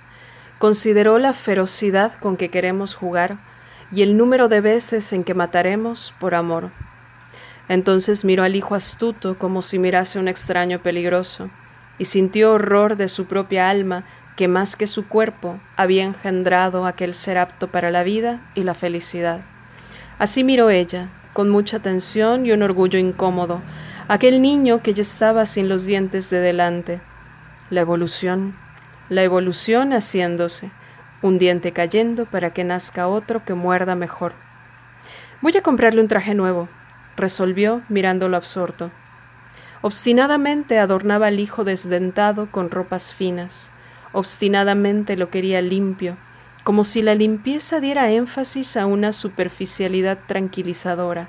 consideró 0.58 1.20
la 1.20 1.34
ferocidad 1.34 2.14
con 2.20 2.36
que 2.36 2.50
queremos 2.50 2.96
jugar 2.96 3.51
y 3.92 4.02
el 4.02 4.18
número 4.18 4.48
de 4.48 4.62
veces 4.62 5.12
en 5.14 5.24
que 5.24 5.34
mataremos 5.34 6.14
por 6.20 6.36
amor. 6.36 6.70
Entonces 7.68 8.26
miró 8.26 8.44
al 8.44 8.56
hijo 8.56 8.76
astuto 8.76 9.38
como 9.38 9.62
si 9.62 9.80
mirase 9.80 10.20
un 10.20 10.28
extraño 10.28 10.80
peligroso, 10.80 11.50
y 11.98 12.06
sintió 12.06 12.54
horror 12.54 12.98
de 12.98 13.08
su 13.08 13.26
propia 13.26 13.70
alma 13.70 14.04
que 14.36 14.48
más 14.48 14.76
que 14.76 14.88
su 14.88 15.08
cuerpo 15.08 15.60
había 15.76 16.04
engendrado 16.04 16.86
aquel 16.86 17.14
ser 17.14 17.38
apto 17.38 17.68
para 17.68 17.92
la 17.92 18.04
vida 18.04 18.42
y 18.56 18.64
la 18.64 18.74
felicidad. 18.74 19.42
Así 20.18 20.44
miró 20.44 20.70
ella, 20.70 21.10
con 21.34 21.50
mucha 21.50 21.80
tensión 21.80 22.46
y 22.46 22.52
un 22.52 22.64
orgullo 22.64 22.98
incómodo, 22.98 23.62
aquel 24.08 24.42
niño 24.42 24.82
que 24.82 24.94
ya 24.94 25.02
estaba 25.02 25.46
sin 25.46 25.70
los 25.70 25.86
dientes 25.86 26.30
de 26.30 26.40
delante. 26.40 27.00
La 27.70 27.82
evolución, 27.82 28.56
la 29.10 29.24
evolución 29.24 29.94
haciéndose, 29.94 30.72
un 31.22 31.40
diente 31.40 31.72
cayendo 31.72 32.26
para 32.26 32.52
que 32.52 32.64
nazca 32.64 33.08
otro 33.08 33.44
que 33.44 33.54
muerda 33.54 33.96
mejor. 33.96 34.34
Voy 35.42 35.56
a 35.58 35.62
comprarle 35.62 36.02
un 36.02 36.08
traje 36.08 36.34
nuevo, 36.34 36.68
resolvió 37.16 37.82
mirándolo 37.90 38.38
absorto. 38.38 38.92
Obstinadamente 39.82 40.80
adornaba 40.80 41.28
al 41.28 41.40
hijo 41.40 41.64
desdentado 41.64 42.48
con 42.52 42.70
ropas 42.70 43.14
finas, 43.14 43.72
obstinadamente 44.12 45.18
lo 45.18 45.30
quería 45.30 45.62
limpio, 45.62 46.16
como 46.64 46.84
si 46.84 47.02
la 47.02 47.16
limpieza 47.16 47.80
diera 47.80 48.12
énfasis 48.12 48.78
a 48.78 48.86
una 48.86 49.14
superficialidad 49.14 50.20
tranquilizadora, 50.28 51.28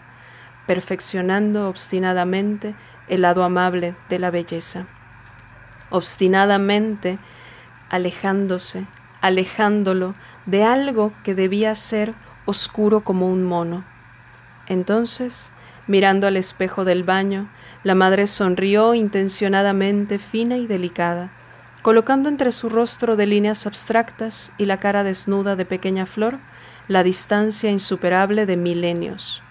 perfeccionando 0.66 1.68
obstinadamente 1.68 2.74
el 3.08 3.22
lado 3.22 3.42
amable 3.44 3.94
de 4.10 4.18
la 4.18 4.30
belleza. 4.30 4.86
Obstinadamente 5.90 7.18
alejándose, 7.88 8.84
alejándolo 9.22 10.14
de 10.44 10.64
algo 10.64 11.12
que 11.24 11.34
debía 11.34 11.74
ser 11.74 12.12
oscuro 12.44 13.00
como 13.00 13.28
un 13.28 13.44
mono. 13.44 13.84
Entonces, 14.66 15.50
mirando 15.86 16.26
al 16.26 16.36
espejo 16.36 16.84
del 16.84 17.04
baño, 17.04 17.48
la 17.84 17.94
madre 17.94 18.26
sonrió 18.26 18.94
intencionadamente 18.94 20.18
fina 20.18 20.56
y 20.56 20.66
delicada, 20.66 21.30
colocando 21.82 22.28
entre 22.28 22.52
su 22.52 22.68
rostro 22.68 23.16
de 23.16 23.26
líneas 23.26 23.66
abstractas 23.66 24.52
y 24.58 24.66
la 24.66 24.78
cara 24.78 25.04
desnuda 25.04 25.56
de 25.56 25.64
pequeña 25.64 26.04
flor 26.04 26.38
la 26.88 27.02
distancia 27.02 27.70
insuperable 27.70 28.44
de 28.44 28.56
milenios. 28.56 29.42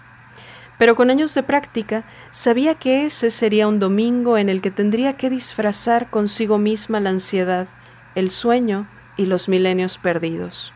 Pero 0.78 0.96
con 0.96 1.10
años 1.10 1.34
de 1.34 1.42
práctica 1.42 2.04
sabía 2.30 2.74
que 2.74 3.06
ese 3.06 3.30
sería 3.30 3.68
un 3.68 3.78
domingo 3.78 4.36
en 4.36 4.48
el 4.48 4.60
que 4.60 4.70
tendría 4.70 5.14
que 5.14 5.30
disfrazar 5.30 6.10
consigo 6.10 6.58
misma 6.58 7.00
la 7.00 7.10
ansiedad, 7.10 7.68
el 8.14 8.30
sueño 8.30 8.86
y 9.16 9.26
los 9.26 9.48
milenios 9.48 9.98
perdidos. 9.98 10.72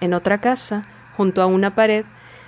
En 0.00 0.14
otra 0.14 0.40
casa, 0.40 0.84
junto 1.16 1.42
a 1.42 1.46
una 1.46 1.74
pared, 1.74 2.04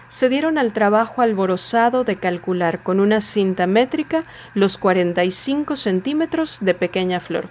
se 0.09 0.29
dieron 0.29 0.59
al 0.59 0.73
trabajo 0.73 1.23
alborozado 1.23 2.05
de 2.05 2.17
calcular 2.17 2.83
con 2.83 2.99
una 2.99 3.21
cinta 3.21 3.67
métrica 3.67 4.25
los 4.55 4.77
45 4.77 5.77
centímetros 5.77 6.59
de 6.61 6.75
pequeña 6.75 7.21
flor. 7.21 7.49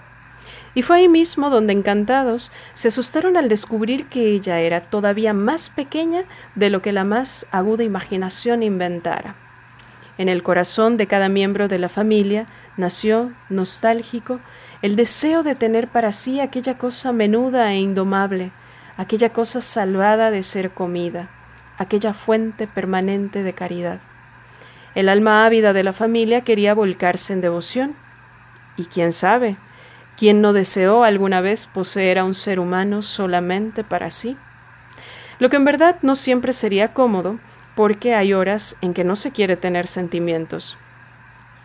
Y 0.75 0.81
fue 0.81 0.97
ahí 0.97 1.07
mismo 1.07 1.49
donde 1.49 1.73
encantados 1.73 2.51
se 2.73 2.89
asustaron 2.89 3.37
al 3.37 3.49
descubrir 3.49 4.07
que 4.07 4.27
ella 4.27 4.59
era 4.59 4.81
todavía 4.81 5.33
más 5.33 5.69
pequeña 5.69 6.23
de 6.55 6.69
lo 6.69 6.81
que 6.81 6.91
la 6.91 7.05
más 7.05 7.45
aguda 7.51 7.83
imaginación 7.83 8.61
inventara. 8.61 9.35
En 10.17 10.27
el 10.27 10.43
corazón 10.43 10.97
de 10.97 11.07
cada 11.07 11.29
miembro 11.29 11.69
de 11.69 11.79
la 11.79 11.89
familia 11.89 12.45
nació, 12.75 13.31
nostálgico, 13.49 14.39
el 14.81 14.95
deseo 14.95 15.43
de 15.43 15.55
tener 15.55 15.87
para 15.87 16.11
sí 16.11 16.39
aquella 16.39 16.77
cosa 16.77 17.11
menuda 17.11 17.73
e 17.73 17.77
indomable, 17.77 18.51
aquella 18.95 19.29
cosa 19.29 19.61
salvada 19.61 20.31
de 20.31 20.41
ser 20.41 20.71
comida, 20.71 21.29
aquella 21.77 22.13
fuente 22.13 22.65
permanente 22.65 23.43
de 23.43 23.53
caridad. 23.53 23.99
El 24.95 25.09
alma 25.09 25.45
ávida 25.45 25.73
de 25.73 25.83
la 25.83 25.93
familia 25.93 26.41
quería 26.41 26.73
volcarse 26.73 27.33
en 27.33 27.41
devoción. 27.41 27.95
Y 28.77 28.85
quién 28.85 29.11
sabe, 29.11 29.57
¿quién 30.17 30.41
no 30.41 30.53
deseó 30.53 31.03
alguna 31.03 31.41
vez 31.41 31.67
poseer 31.67 32.19
a 32.19 32.23
un 32.23 32.33
ser 32.33 32.59
humano 32.59 33.01
solamente 33.01 33.83
para 33.83 34.09
sí? 34.09 34.37
Lo 35.39 35.49
que 35.49 35.57
en 35.57 35.65
verdad 35.65 35.97
no 36.01 36.15
siempre 36.15 36.53
sería 36.53 36.93
cómodo, 36.93 37.39
porque 37.75 38.15
hay 38.15 38.33
horas 38.33 38.75
en 38.81 38.93
que 38.93 39.03
no 39.03 39.15
se 39.15 39.31
quiere 39.31 39.55
tener 39.55 39.87
sentimientos. 39.87 40.77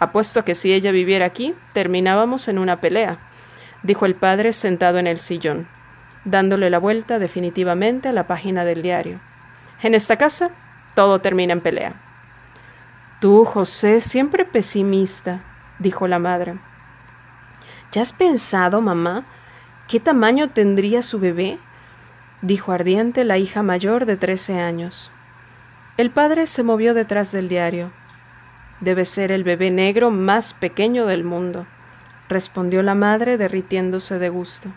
Apuesto 0.04 0.44
que 0.44 0.54
si 0.54 0.70
ella 0.70 0.92
viviera 0.92 1.24
aquí, 1.24 1.54
terminábamos 1.72 2.48
en 2.48 2.58
una 2.58 2.78
pelea, 2.78 3.16
dijo 3.82 4.04
el 4.04 4.14
padre 4.14 4.52
sentado 4.52 4.98
en 4.98 5.06
el 5.06 5.18
sillón, 5.18 5.66
dándole 6.26 6.68
la 6.68 6.78
vuelta 6.78 7.18
definitivamente 7.18 8.08
a 8.08 8.12
la 8.12 8.26
página 8.26 8.66
del 8.66 8.82
diario. 8.82 9.18
En 9.82 9.94
esta 9.94 10.16
casa 10.16 10.50
todo 10.94 11.20
termina 11.20 11.54
en 11.54 11.62
pelea. 11.62 11.94
Tú, 13.18 13.46
José, 13.46 14.02
siempre 14.02 14.44
pesimista, 14.44 15.40
dijo 15.78 16.06
la 16.06 16.18
madre. 16.18 16.56
¿Ya 17.90 18.02
has 18.02 18.12
pensado, 18.12 18.82
mamá, 18.82 19.24
qué 19.88 20.00
tamaño 20.00 20.50
tendría 20.50 21.00
su 21.00 21.18
bebé? 21.18 21.58
dijo 22.42 22.72
ardiente 22.72 23.24
la 23.24 23.38
hija 23.38 23.62
mayor 23.62 24.04
de 24.04 24.18
trece 24.18 24.60
años. 24.60 25.10
El 25.96 26.10
padre 26.10 26.46
se 26.46 26.62
movió 26.62 26.92
detrás 26.92 27.32
del 27.32 27.48
diario. 27.48 27.90
Debe 28.84 29.06
ser 29.06 29.32
el 29.32 29.44
bebé 29.44 29.70
negro 29.70 30.10
más 30.10 30.52
pequeño 30.52 31.06
del 31.06 31.24
mundo, 31.24 31.66
respondió 32.28 32.82
la 32.82 32.94
madre 32.94 33.38
derritiéndose 33.38 34.18
de 34.18 34.28
gusto. 34.28 34.68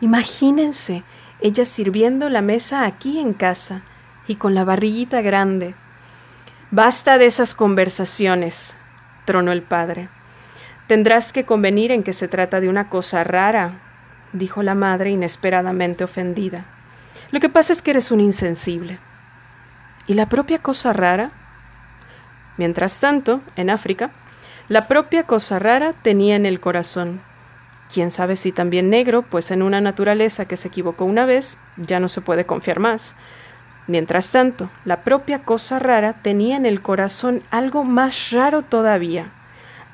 Imagínense, 0.00 1.02
ella 1.40 1.64
sirviendo 1.64 2.28
la 2.28 2.40
mesa 2.40 2.86
aquí 2.86 3.18
en 3.18 3.32
casa, 3.32 3.82
y 4.28 4.36
con 4.36 4.54
la 4.54 4.62
barriguita 4.62 5.22
grande. 5.22 5.74
Basta 6.70 7.18
de 7.18 7.26
esas 7.26 7.52
conversaciones, 7.52 8.76
tronó 9.24 9.50
el 9.50 9.62
padre. 9.62 10.08
Tendrás 10.86 11.32
que 11.32 11.44
convenir 11.44 11.90
en 11.90 12.04
que 12.04 12.12
se 12.12 12.28
trata 12.28 12.60
de 12.60 12.68
una 12.68 12.88
cosa 12.88 13.24
rara, 13.24 13.72
dijo 14.32 14.62
la 14.62 14.76
madre 14.76 15.10
inesperadamente 15.10 16.04
ofendida. 16.04 16.64
Lo 17.32 17.40
que 17.40 17.48
pasa 17.48 17.72
es 17.72 17.82
que 17.82 17.90
eres 17.90 18.12
un 18.12 18.20
insensible. 18.20 19.00
¿Y 20.06 20.14
la 20.14 20.28
propia 20.28 20.60
cosa 20.60 20.92
rara? 20.92 21.32
Mientras 22.56 23.00
tanto, 23.00 23.40
en 23.56 23.70
África, 23.70 24.10
la 24.68 24.88
propia 24.88 25.24
cosa 25.24 25.58
rara 25.58 25.92
tenía 25.92 26.36
en 26.36 26.46
el 26.46 26.60
corazón. 26.60 27.20
Quién 27.92 28.10
sabe 28.10 28.36
si 28.36 28.52
también 28.52 28.90
negro, 28.90 29.22
pues 29.22 29.50
en 29.50 29.62
una 29.62 29.80
naturaleza 29.80 30.46
que 30.46 30.56
se 30.56 30.68
equivocó 30.68 31.04
una 31.04 31.26
vez 31.26 31.58
ya 31.76 32.00
no 32.00 32.08
se 32.08 32.20
puede 32.20 32.46
confiar 32.46 32.78
más. 32.78 33.16
Mientras 33.86 34.30
tanto, 34.30 34.70
la 34.84 35.02
propia 35.02 35.40
cosa 35.40 35.78
rara 35.78 36.12
tenía 36.12 36.56
en 36.56 36.66
el 36.66 36.80
corazón 36.80 37.42
algo 37.50 37.84
más 37.84 38.30
raro 38.30 38.62
todavía, 38.62 39.26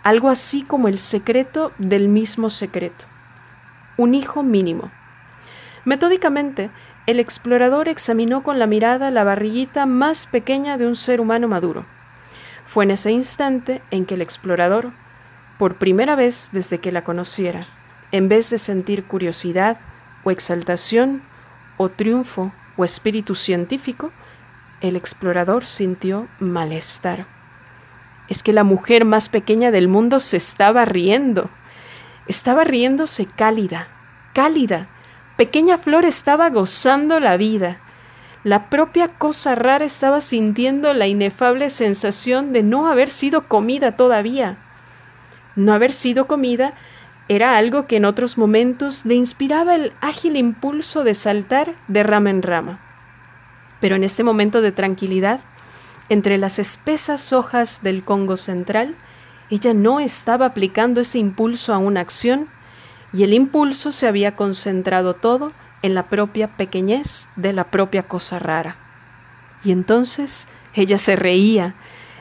algo 0.03 0.29
así 0.29 0.63
como 0.63 0.89
el 0.89 0.99
secreto 0.99 1.73
del 1.79 2.09
mismo 2.09 2.51
secreto, 2.51 3.07
un 3.97 4.15
hijo 4.15 4.43
mínimo. 4.43 4.91
Metódicamente, 5.85 6.71
el 7.07 7.19
explorador 7.19 7.89
examinó 7.89 8.43
con 8.43 8.59
la 8.59 8.67
mirada 8.67 9.11
la 9.11 9.25
barriguita 9.25 9.87
más 9.87 10.27
pequeña 10.27 10.77
de 10.77 10.87
un 10.87 10.95
ser 10.95 11.21
humano 11.21 11.49
maduro. 11.49 11.87
Fue 12.69 12.85
en 12.85 12.91
ese 12.91 13.11
instante 13.11 13.81
en 13.91 14.05
que 14.05 14.15
el 14.15 14.23
explorador, 14.23 14.93
por 15.59 15.77
primera 15.77 16.17
vez 16.17 16.51
desde 16.53 16.79
que 16.79 16.93
la 16.93 17.03
conociera, 17.03 17.67
en 18.13 18.29
vez 18.29 18.51
de 18.51 18.59
sentir 18.59 19.05
curiosidad 19.05 19.79
o 20.23 20.31
exaltación 20.31 21.23
o 21.79 21.89
triunfo 21.89 22.53
o 22.77 22.85
espíritu 22.85 23.35
científico, 23.35 24.13
el 24.83 24.97
explorador 24.97 25.65
sintió 25.65 26.29
malestar. 26.41 27.27
Es 28.29 28.43
que 28.43 28.53
la 28.53 28.65
mujer 28.65 29.07
más 29.07 29.31
pequeña 29.31 29.71
del 29.71 29.89
mundo 29.89 30.21
se 30.21 30.37
estaba 30.37 30.85
riendo. 30.85 31.49
Estaba 32.27 32.65
riéndose 32.65 33.25
cálida, 33.25 33.89
cálida. 34.35 34.89
Pequeña 35.37 35.79
Flor 35.79 36.05
estaba 36.05 36.51
gozando 36.51 37.19
la 37.19 37.39
vida. 37.39 37.79
La 38.49 38.71
propia 38.71 39.09
cosa 39.09 39.55
rara 39.55 39.85
estaba 39.85 40.23
sintiendo 40.23 40.95
la 40.95 41.07
inefable 41.07 41.69
sensación 41.69 42.55
de 42.55 42.63
no 42.63 42.89
haber 42.89 43.11
sido 43.11 43.47
comida 43.47 43.93
todavía. 43.93 44.57
No 45.55 45.75
haber 45.75 45.93
sido 45.93 46.27
comida 46.27 46.73
era 47.29 47.59
algo 47.59 47.87
que 47.87 47.97
en 47.97 48.07
otros 48.07 48.39
momentos 48.39 49.05
le 49.05 49.17
inspiraba 49.17 49.75
el 49.75 49.93
ágil 50.01 50.35
impulso 50.39 51.05
de 51.05 51.15
saltar 51.15 51.75
de 51.89 52.03
rama 52.03 52.31
en 52.31 52.41
rama. 52.41 52.81
Pero 53.83 53.97
en 53.97 54.03
este 54.03 54.25
momento 54.25 54.63
de 54.63 54.73
tranquilidad, 54.73 55.41
entre 56.09 56.39
las 56.39 56.59
espesas 56.59 57.35
hojas 57.35 57.81
del 57.83 58.03
Congo 58.03 58.39
central, 58.39 58.95
ella 59.51 59.75
no 59.75 60.01
estaba 60.01 60.47
aplicando 60.47 61.03
ese 61.03 61.19
impulso 61.19 61.75
a 61.75 61.79
una 61.79 62.01
acción 62.01 62.49
y 63.13 63.25
el 63.25 63.35
impulso 63.35 63.93
se 63.93 64.09
había 64.09 64.37
concentrado 64.37 65.13
todo 65.13 65.53
en 65.83 65.95
la 65.95 66.05
propia 66.05 66.49
pequeñez 66.49 67.29
de 67.37 67.53
la 67.53 67.65
propia 67.65 68.03
cosa 68.03 68.39
rara. 68.39 68.77
Y 69.65 69.73
entonces 69.73 70.49
ella 70.75 70.99
se 70.99 71.17
reía. 71.17 71.75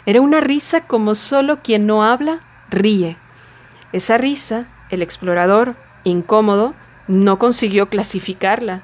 Era 0.06 0.22
una 0.22 0.42
risa 0.42 0.82
como 0.82 1.16
solo 1.16 1.60
quien 1.62 1.86
no 1.86 2.04
habla 2.04 2.40
ríe. 2.70 3.18
Esa 3.92 4.18
risa 4.18 4.68
el 4.90 5.02
explorador, 5.02 5.76
incómodo, 6.04 6.74
no 7.08 7.40
consiguió 7.40 7.90
clasificarla. 7.90 8.82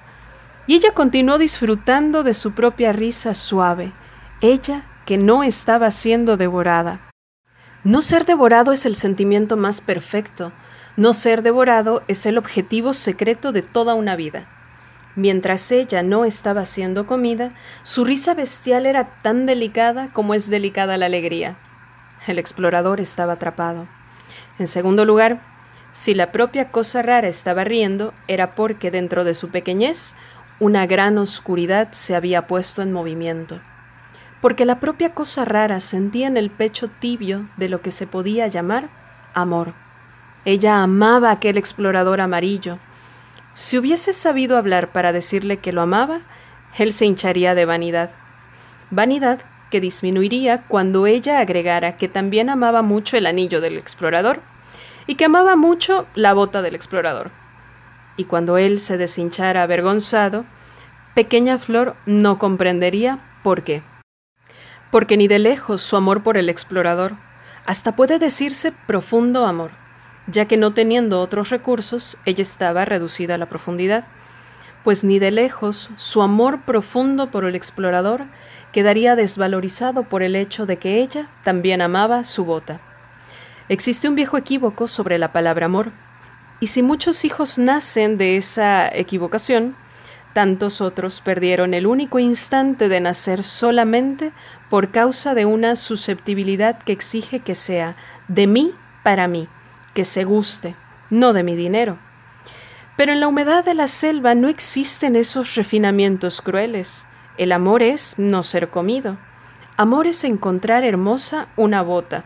Y 0.67 0.75
ella 0.75 0.93
continuó 0.93 1.37
disfrutando 1.37 2.23
de 2.23 2.33
su 2.33 2.53
propia 2.53 2.93
risa 2.93 3.33
suave, 3.33 3.91
ella 4.41 4.83
que 5.05 5.17
no 5.17 5.43
estaba 5.43 5.91
siendo 5.91 6.37
devorada. 6.37 6.99
No 7.83 8.01
ser 8.01 8.25
devorado 8.25 8.71
es 8.71 8.85
el 8.85 8.95
sentimiento 8.95 9.57
más 9.57 9.81
perfecto, 9.81 10.53
no 10.95 11.11
ser 11.11 11.41
devorado 11.41 12.03
es 12.07 12.25
el 12.25 12.37
objetivo 12.37 12.93
secreto 12.93 13.51
de 13.51 13.61
toda 13.61 13.93
una 13.93 14.15
vida. 14.15 14.47
Mientras 15.15 15.71
ella 15.71 16.01
no 16.01 16.25
estaba 16.25 16.65
siendo 16.65 17.05
comida, 17.05 17.51
su 17.83 18.03
risa 18.03 18.33
bestial 18.33 18.85
era 18.85 19.19
tan 19.21 19.45
delicada 19.45 20.07
como 20.07 20.33
es 20.33 20.49
delicada 20.49 20.97
la 20.97 21.05
alegría. 21.05 21.55
El 22.25 22.39
explorador 22.39 22.99
estaba 22.99 23.33
atrapado. 23.33 23.87
En 24.57 24.67
segundo 24.67 25.05
lugar, 25.05 25.41
si 25.91 26.15
la 26.15 26.31
propia 26.31 26.71
cosa 26.71 27.03
rara 27.03 27.27
estaba 27.27 27.63
riendo, 27.63 28.13
era 28.27 28.55
porque 28.55 28.89
dentro 28.89 29.23
de 29.23 29.35
su 29.35 29.49
pequeñez 29.49 30.15
una 30.59 30.87
gran 30.87 31.17
oscuridad 31.17 31.89
se 31.91 32.15
había 32.15 32.47
puesto 32.47 32.81
en 32.81 32.91
movimiento. 32.91 33.59
Porque 34.41 34.65
la 34.65 34.79
propia 34.79 35.13
cosa 35.13 35.45
rara 35.45 35.79
sentía 35.79 36.27
en 36.27 36.37
el 36.37 36.49
pecho 36.49 36.89
tibio 36.99 37.47
de 37.57 37.69
lo 37.69 37.81
que 37.81 37.91
se 37.91 38.07
podía 38.07 38.47
llamar 38.47 38.89
amor. 39.33 39.73
Ella 40.45 40.81
amaba 40.81 41.29
a 41.29 41.33
aquel 41.33 41.57
explorador 41.57 42.21
amarillo. 42.21 42.77
Si 43.53 43.77
hubiese 43.77 44.13
sabido 44.13 44.57
hablar 44.57 44.91
para 44.91 45.11
decirle 45.11 45.57
que 45.57 45.73
lo 45.73 45.81
amaba, 45.81 46.21
él 46.77 46.91
se 46.91 47.05
hincharía 47.05 47.53
de 47.53 47.65
vanidad. 47.65 48.09
Vanidad 48.89 49.41
que 49.69 49.79
disminuiría 49.79 50.63
cuando 50.67 51.07
ella 51.07 51.39
agregara 51.39 51.97
que 51.97 52.07
también 52.07 52.49
amaba 52.49 52.81
mucho 52.81 53.17
el 53.17 53.25
anillo 53.25 53.61
del 53.61 53.77
explorador 53.77 54.39
y 55.07 55.15
que 55.15 55.25
amaba 55.25 55.55
mucho 55.55 56.07
la 56.15 56.33
bota 56.33 56.61
del 56.61 56.75
explorador. 56.75 57.31
Y 58.17 58.25
cuando 58.25 58.57
él 58.57 58.79
se 58.79 58.97
deshinchara 58.97 59.63
avergonzado, 59.63 60.45
Pequeña 61.15 61.59
Flor 61.59 61.95
no 62.05 62.39
comprendería 62.39 63.19
por 63.43 63.63
qué. 63.63 63.83
Porque 64.91 65.17
ni 65.17 65.27
de 65.27 65.39
lejos 65.39 65.81
su 65.81 65.95
amor 65.95 66.23
por 66.23 66.37
el 66.37 66.49
explorador, 66.49 67.13
hasta 67.65 67.95
puede 67.95 68.19
decirse 68.19 68.71
profundo 68.71 69.45
amor, 69.45 69.71
ya 70.27 70.45
que 70.45 70.57
no 70.57 70.73
teniendo 70.73 71.19
otros 71.19 71.49
recursos, 71.49 72.17
ella 72.25 72.41
estaba 72.41 72.85
reducida 72.85 73.35
a 73.35 73.37
la 73.37 73.47
profundidad, 73.47 74.05
pues 74.83 75.03
ni 75.03 75.19
de 75.19 75.31
lejos 75.31 75.89
su 75.97 76.21
amor 76.21 76.61
profundo 76.61 77.29
por 77.31 77.45
el 77.45 77.55
explorador 77.55 78.23
quedaría 78.71 79.15
desvalorizado 79.15 80.03
por 80.03 80.23
el 80.23 80.35
hecho 80.35 80.65
de 80.65 80.77
que 80.77 80.99
ella 80.99 81.27
también 81.43 81.81
amaba 81.81 82.23
su 82.23 82.45
bota. 82.45 82.79
Existe 83.69 84.09
un 84.09 84.15
viejo 84.15 84.37
equívoco 84.37 84.87
sobre 84.87 85.17
la 85.17 85.31
palabra 85.31 85.67
amor, 85.67 85.91
y 86.59 86.67
si 86.67 86.81
muchos 86.81 87.25
hijos 87.25 87.57
nacen 87.57 88.17
de 88.17 88.37
esa 88.37 88.89
equivocación, 88.93 89.75
tantos 90.33 90.81
otros 90.81 91.21
perdieron 91.21 91.73
el 91.73 91.85
único 91.85 92.19
instante 92.19 92.89
de 92.89 92.99
nacer 92.99 93.43
solamente 93.43 94.31
por 94.69 94.89
causa 94.89 95.33
de 95.33 95.45
una 95.45 95.75
susceptibilidad 95.75 96.77
que 96.79 96.91
exige 96.91 97.39
que 97.39 97.55
sea 97.55 97.95
de 98.27 98.47
mí 98.47 98.71
para 99.03 99.27
mí, 99.27 99.47
que 99.93 100.05
se 100.05 100.23
guste, 100.23 100.75
no 101.09 101.33
de 101.33 101.43
mi 101.43 101.55
dinero. 101.55 101.97
Pero 102.95 103.11
en 103.11 103.19
la 103.19 103.27
humedad 103.27 103.63
de 103.65 103.73
la 103.73 103.87
selva 103.87 104.35
no 104.35 104.49
existen 104.49 105.15
esos 105.15 105.55
refinamientos 105.55 106.41
crueles. 106.41 107.05
El 107.37 107.51
amor 107.51 107.81
es 107.81 108.15
no 108.17 108.43
ser 108.43 108.69
comido. 108.69 109.17
Amor 109.77 110.05
es 110.05 110.23
encontrar 110.23 110.83
hermosa 110.83 111.47
una 111.55 111.81
bota. 111.81 112.23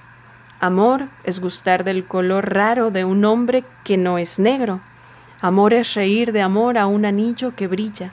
Amor 0.59 1.05
es 1.23 1.39
gustar 1.39 1.83
del 1.83 2.05
color 2.05 2.53
raro 2.53 2.91
de 2.91 3.05
un 3.05 3.23
hombre 3.23 3.63
que 3.83 3.95
no 3.95 4.17
es 4.17 4.39
negro. 4.39 4.81
Amor 5.39 5.73
es 5.73 5.93
reír 5.93 6.33
de 6.33 6.41
amor 6.41 6.77
a 6.77 6.87
un 6.87 7.05
anillo 7.05 7.55
que 7.55 7.67
brilla. 7.67 8.11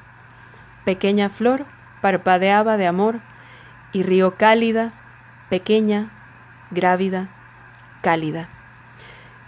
Pequeña 0.84 1.30
flor 1.30 1.64
parpadeaba 2.02 2.76
de 2.76 2.86
amor 2.86 3.20
y 3.92 4.02
río 4.02 4.36
cálida, 4.36 4.92
pequeña, 5.48 6.10
grávida, 6.70 7.28
cálida. 8.02 8.48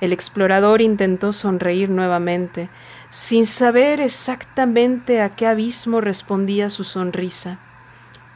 El 0.00 0.12
explorador 0.12 0.82
intentó 0.82 1.32
sonreír 1.32 1.88
nuevamente, 1.88 2.68
sin 3.08 3.46
saber 3.46 4.00
exactamente 4.00 5.22
a 5.22 5.30
qué 5.30 5.46
abismo 5.46 6.02
respondía 6.02 6.68
su 6.68 6.84
sonrisa, 6.84 7.58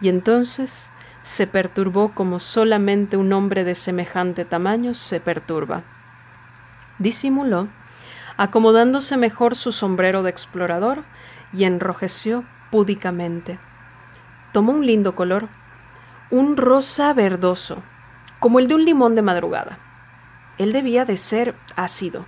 y 0.00 0.08
entonces 0.08 0.90
se 1.22 1.46
perturbó 1.46 2.12
como 2.14 2.38
solamente 2.38 3.18
un 3.18 3.32
hombre 3.34 3.64
de 3.64 3.74
semejante 3.74 4.46
tamaño 4.46 4.94
se 4.94 5.20
perturba. 5.20 5.82
Disimuló, 6.98 7.68
acomodándose 8.38 9.18
mejor 9.18 9.54
su 9.54 9.70
sombrero 9.70 10.22
de 10.22 10.30
explorador, 10.30 11.04
y 11.52 11.64
enrojeció 11.64 12.44
púdicamente. 12.70 13.58
Tomó 14.52 14.72
un 14.72 14.86
lindo 14.86 15.14
color, 15.14 15.48
un 16.30 16.56
rosa 16.56 17.12
verdoso, 17.12 17.82
como 18.38 18.60
el 18.60 18.68
de 18.68 18.76
un 18.76 18.84
limón 18.84 19.14
de 19.14 19.22
madrugada. 19.22 19.78
Él 20.60 20.72
debía 20.72 21.06
de 21.06 21.16
ser 21.16 21.54
ácido. 21.74 22.26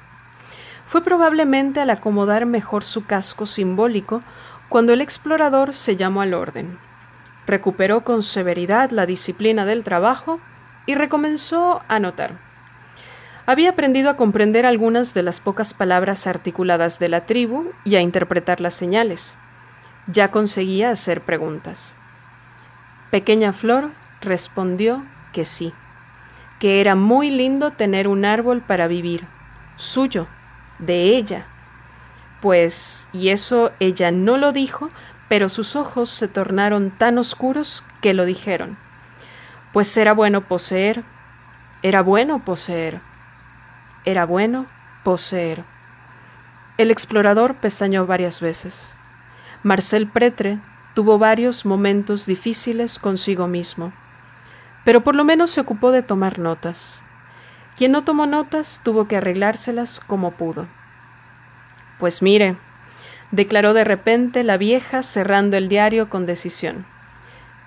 Fue 0.86 1.04
probablemente 1.04 1.80
al 1.80 1.90
acomodar 1.90 2.46
mejor 2.46 2.82
su 2.82 3.04
casco 3.04 3.44
simbólico 3.44 4.22
cuando 4.70 4.94
el 4.94 5.02
explorador 5.02 5.74
se 5.74 5.96
llamó 5.96 6.22
al 6.22 6.32
orden. 6.32 6.78
Recuperó 7.46 8.04
con 8.04 8.22
severidad 8.22 8.90
la 8.90 9.04
disciplina 9.04 9.66
del 9.66 9.84
trabajo 9.84 10.40
y 10.86 10.94
recomenzó 10.94 11.82
a 11.88 11.98
notar. 11.98 12.32
Había 13.44 13.68
aprendido 13.68 14.08
a 14.08 14.16
comprender 14.16 14.64
algunas 14.64 15.12
de 15.12 15.22
las 15.22 15.38
pocas 15.38 15.74
palabras 15.74 16.26
articuladas 16.26 16.98
de 16.98 17.10
la 17.10 17.26
tribu 17.26 17.70
y 17.84 17.96
a 17.96 18.00
interpretar 18.00 18.62
las 18.62 18.72
señales. 18.72 19.36
Ya 20.06 20.30
conseguía 20.30 20.88
hacer 20.88 21.20
preguntas. 21.20 21.94
Pequeña 23.10 23.52
Flor 23.52 23.90
respondió 24.22 25.04
que 25.34 25.44
sí 25.44 25.74
que 26.62 26.80
era 26.80 26.94
muy 26.94 27.28
lindo 27.28 27.72
tener 27.72 28.06
un 28.06 28.24
árbol 28.24 28.60
para 28.60 28.86
vivir, 28.86 29.26
suyo, 29.74 30.28
de 30.78 31.16
ella. 31.16 31.44
Pues, 32.40 33.08
y 33.12 33.30
eso 33.30 33.72
ella 33.80 34.12
no 34.12 34.36
lo 34.36 34.52
dijo, 34.52 34.88
pero 35.26 35.48
sus 35.48 35.74
ojos 35.74 36.08
se 36.08 36.28
tornaron 36.28 36.92
tan 36.92 37.18
oscuros 37.18 37.82
que 38.00 38.14
lo 38.14 38.24
dijeron. 38.24 38.76
Pues 39.72 39.96
era 39.96 40.12
bueno 40.12 40.42
poseer, 40.42 41.02
era 41.82 42.00
bueno 42.00 42.44
poseer, 42.44 43.00
era 44.04 44.24
bueno 44.24 44.66
poseer. 45.02 45.64
El 46.78 46.92
explorador 46.92 47.56
pestañó 47.56 48.06
varias 48.06 48.40
veces. 48.40 48.94
Marcel 49.64 50.06
Pretre 50.06 50.60
tuvo 50.94 51.18
varios 51.18 51.66
momentos 51.66 52.24
difíciles 52.24 53.00
consigo 53.00 53.48
mismo 53.48 53.92
pero 54.84 55.02
por 55.02 55.16
lo 55.16 55.24
menos 55.24 55.50
se 55.50 55.60
ocupó 55.60 55.92
de 55.92 56.02
tomar 56.02 56.38
notas. 56.38 57.02
Quien 57.76 57.92
no 57.92 58.04
tomó 58.04 58.26
notas 58.26 58.80
tuvo 58.82 59.08
que 59.08 59.16
arreglárselas 59.16 60.00
como 60.00 60.32
pudo. 60.32 60.66
Pues 61.98 62.22
mire, 62.22 62.56
declaró 63.30 63.74
de 63.74 63.84
repente 63.84 64.44
la 64.44 64.56
vieja 64.56 65.02
cerrando 65.02 65.56
el 65.56 65.68
diario 65.68 66.08
con 66.08 66.26
decisión. 66.26 66.84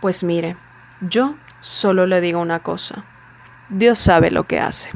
Pues 0.02 0.24
mire, 0.24 0.58
yo 1.02 1.36
solo 1.62 2.06
le 2.06 2.22
digo 2.22 2.40
una 2.40 2.60
cosa. 2.60 3.04
Dios 3.70 3.98
sabe 3.98 4.30
lo 4.30 4.44
que 4.44 4.60
hace. 4.60 4.92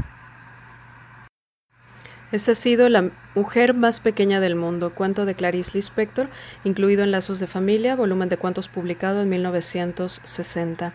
Esta 2.31 2.51
ha 2.51 2.55
sido 2.55 2.89
la 2.89 3.09
mujer 3.33 3.73
más 3.73 3.99
pequeña 3.99 4.39
del 4.39 4.55
mundo, 4.55 4.91
cuento 4.91 5.25
de 5.25 5.33
Clarice 5.33 5.71
Lispector, 5.73 6.29
incluido 6.63 7.03
en 7.03 7.09
Lazos 7.09 7.39
de 7.39 7.47
Familia, 7.47 7.95
volumen 7.95 8.29
de 8.29 8.37
cuentos 8.37 8.67
publicado 8.67 9.23
en 9.23 9.29
1960. 9.29 10.93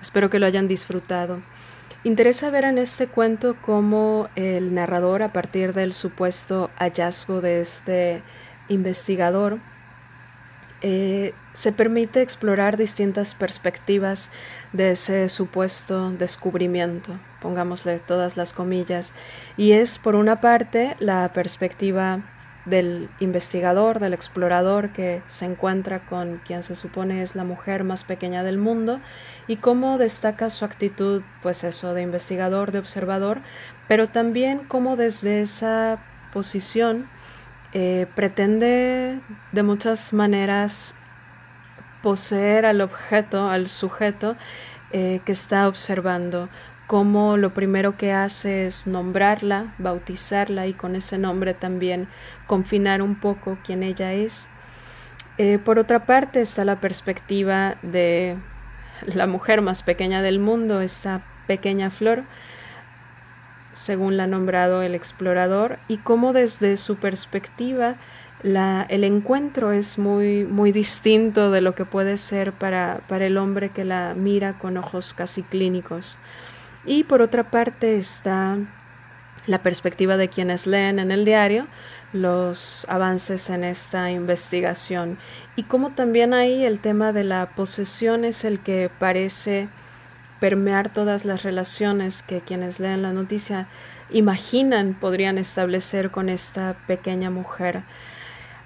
Espero 0.00 0.30
que 0.30 0.38
lo 0.38 0.46
hayan 0.46 0.68
disfrutado. 0.68 1.40
Interesa 2.04 2.50
ver 2.50 2.64
en 2.64 2.78
este 2.78 3.08
cuento 3.08 3.56
cómo 3.60 4.28
el 4.36 4.74
narrador, 4.74 5.22
a 5.22 5.32
partir 5.32 5.72
del 5.72 5.92
supuesto 5.92 6.70
hallazgo 6.76 7.40
de 7.40 7.60
este 7.60 8.22
investigador, 8.68 9.58
eh, 10.82 11.34
se 11.52 11.72
permite 11.72 12.20
explorar 12.20 12.76
distintas 12.76 13.34
perspectivas 13.34 14.30
de 14.72 14.92
ese 14.92 15.28
supuesto 15.28 16.10
descubrimiento, 16.12 17.12
pongámosle 17.40 17.98
todas 17.98 18.36
las 18.36 18.52
comillas, 18.52 19.12
y 19.56 19.72
es 19.72 19.98
por 19.98 20.14
una 20.14 20.40
parte 20.40 20.94
la 21.00 21.32
perspectiva 21.32 22.20
del 22.66 23.08
investigador, 23.20 24.00
del 24.00 24.12
explorador 24.12 24.90
que 24.90 25.22
se 25.28 25.46
encuentra 25.46 26.00
con 26.00 26.38
quien 26.44 26.62
se 26.62 26.74
supone 26.74 27.22
es 27.22 27.34
la 27.34 27.44
mujer 27.44 27.84
más 27.84 28.04
pequeña 28.04 28.42
del 28.42 28.58
mundo 28.58 29.00
y 29.48 29.56
cómo 29.56 29.98
destaca 29.98 30.50
su 30.50 30.64
actitud, 30.64 31.22
pues 31.42 31.64
eso, 31.64 31.94
de 31.94 32.02
investigador, 32.02 32.72
de 32.72 32.80
observador, 32.80 33.38
pero 33.88 34.08
también 34.08 34.60
cómo 34.66 34.96
desde 34.96 35.40
esa 35.40 35.98
posición 36.32 37.06
eh, 37.72 38.06
pretende 38.14 39.20
de 39.52 39.62
muchas 39.62 40.12
maneras 40.12 40.94
poseer 42.02 42.66
al 42.66 42.80
objeto, 42.80 43.48
al 43.48 43.68
sujeto 43.68 44.36
eh, 44.92 45.20
que 45.24 45.32
está 45.32 45.68
observando, 45.68 46.48
cómo 46.86 47.36
lo 47.36 47.50
primero 47.50 47.96
que 47.96 48.12
hace 48.12 48.66
es 48.66 48.86
nombrarla, 48.86 49.74
bautizarla 49.78 50.66
y 50.66 50.72
con 50.72 50.96
ese 50.96 51.18
nombre 51.18 51.54
también 51.54 52.08
confinar 52.46 53.02
un 53.02 53.16
poco 53.16 53.58
quién 53.64 53.82
ella 53.82 54.12
es. 54.12 54.48
Eh, 55.38 55.58
por 55.62 55.78
otra 55.78 56.06
parte 56.06 56.40
está 56.40 56.64
la 56.64 56.80
perspectiva 56.80 57.76
de 57.82 58.36
la 59.06 59.26
mujer 59.26 59.60
más 59.62 59.82
pequeña 59.82 60.22
del 60.22 60.38
mundo, 60.38 60.80
esta 60.80 61.22
pequeña 61.46 61.90
flor, 61.90 62.22
según 63.74 64.16
la 64.16 64.24
ha 64.24 64.26
nombrado 64.26 64.82
el 64.82 64.94
explorador, 64.94 65.78
y 65.88 65.98
cómo 65.98 66.32
desde 66.32 66.76
su 66.76 66.96
perspectiva 66.96 67.96
el 68.42 69.04
encuentro 69.04 69.72
es 69.72 69.98
muy, 69.98 70.44
muy 70.44 70.70
distinto 70.70 71.50
de 71.50 71.60
lo 71.60 71.74
que 71.74 71.84
puede 71.84 72.16
ser 72.16 72.52
para, 72.52 73.00
para 73.08 73.26
el 73.26 73.38
hombre 73.38 73.70
que 73.70 73.84
la 73.84 74.14
mira 74.16 74.52
con 74.52 74.76
ojos 74.76 75.14
casi 75.14 75.42
clínicos. 75.42 76.16
Y 76.86 77.04
por 77.04 77.20
otra 77.20 77.44
parte 77.44 77.96
está 77.96 78.56
la 79.46 79.62
perspectiva 79.62 80.16
de 80.16 80.28
quienes 80.28 80.66
leen 80.66 80.98
en 80.98 81.10
el 81.10 81.24
diario 81.24 81.66
los 82.12 82.86
avances 82.88 83.50
en 83.50 83.64
esta 83.64 84.10
investigación 84.10 85.18
y 85.56 85.64
como 85.64 85.90
también 85.90 86.32
ahí 86.32 86.64
el 86.64 86.78
tema 86.78 87.12
de 87.12 87.24
la 87.24 87.46
posesión 87.46 88.24
es 88.24 88.44
el 88.44 88.60
que 88.60 88.90
parece 88.98 89.68
permear 90.40 90.88
todas 90.88 91.24
las 91.24 91.42
relaciones 91.42 92.22
que 92.22 92.40
quienes 92.40 92.80
leen 92.80 93.02
la 93.02 93.12
noticia 93.12 93.66
imaginan 94.10 94.94
podrían 94.94 95.38
establecer 95.38 96.10
con 96.10 96.28
esta 96.28 96.76
pequeña 96.86 97.30
mujer. 97.30 97.82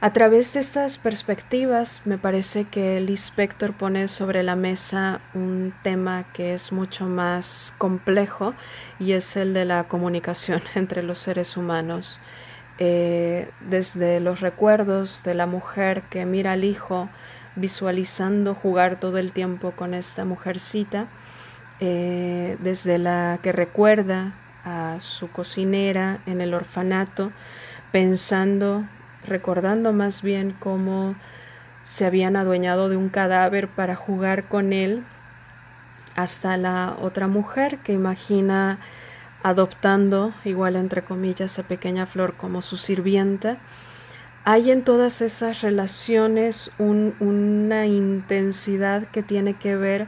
A 0.02 0.14
través 0.14 0.54
de 0.54 0.60
estas 0.60 0.96
perspectivas, 0.96 2.00
me 2.06 2.16
parece 2.16 2.64
que 2.64 3.02
Lispector 3.02 3.74
pone 3.74 4.08
sobre 4.08 4.42
la 4.42 4.56
mesa 4.56 5.20
un 5.34 5.74
tema 5.82 6.24
que 6.32 6.54
es 6.54 6.72
mucho 6.72 7.04
más 7.04 7.74
complejo 7.76 8.54
y 8.98 9.12
es 9.12 9.36
el 9.36 9.52
de 9.52 9.66
la 9.66 9.84
comunicación 9.84 10.62
entre 10.74 11.02
los 11.02 11.18
seres 11.18 11.58
humanos. 11.58 12.18
Eh, 12.78 13.50
desde 13.60 14.20
los 14.20 14.40
recuerdos 14.40 15.22
de 15.22 15.34
la 15.34 15.44
mujer 15.44 16.00
que 16.08 16.24
mira 16.24 16.52
al 16.52 16.64
hijo 16.64 17.10
visualizando 17.54 18.54
jugar 18.54 18.98
todo 18.98 19.18
el 19.18 19.32
tiempo 19.32 19.72
con 19.72 19.92
esta 19.92 20.24
mujercita, 20.24 21.08
eh, 21.78 22.56
desde 22.60 22.96
la 22.96 23.38
que 23.42 23.52
recuerda 23.52 24.32
a 24.64 24.96
su 25.00 25.30
cocinera 25.30 26.20
en 26.24 26.40
el 26.40 26.54
orfanato, 26.54 27.32
pensando 27.92 28.86
recordando 29.30 29.94
más 29.94 30.20
bien 30.20 30.54
cómo 30.58 31.14
se 31.84 32.04
habían 32.04 32.36
adueñado 32.36 32.90
de 32.90 32.96
un 32.96 33.08
cadáver 33.08 33.68
para 33.68 33.96
jugar 33.96 34.44
con 34.44 34.74
él, 34.74 35.02
hasta 36.16 36.56
la 36.56 36.94
otra 37.00 37.28
mujer 37.28 37.78
que 37.78 37.92
imagina 37.92 38.78
adoptando, 39.42 40.32
igual 40.44 40.76
entre 40.76 41.02
comillas, 41.02 41.58
a 41.58 41.62
pequeña 41.62 42.04
flor 42.04 42.34
como 42.34 42.60
su 42.60 42.76
sirvienta. 42.76 43.56
Hay 44.44 44.70
en 44.70 44.82
todas 44.82 45.22
esas 45.22 45.62
relaciones 45.62 46.70
una 46.78 47.86
intensidad 47.86 49.06
que 49.06 49.22
tiene 49.22 49.54
que 49.54 49.76
ver 49.76 50.06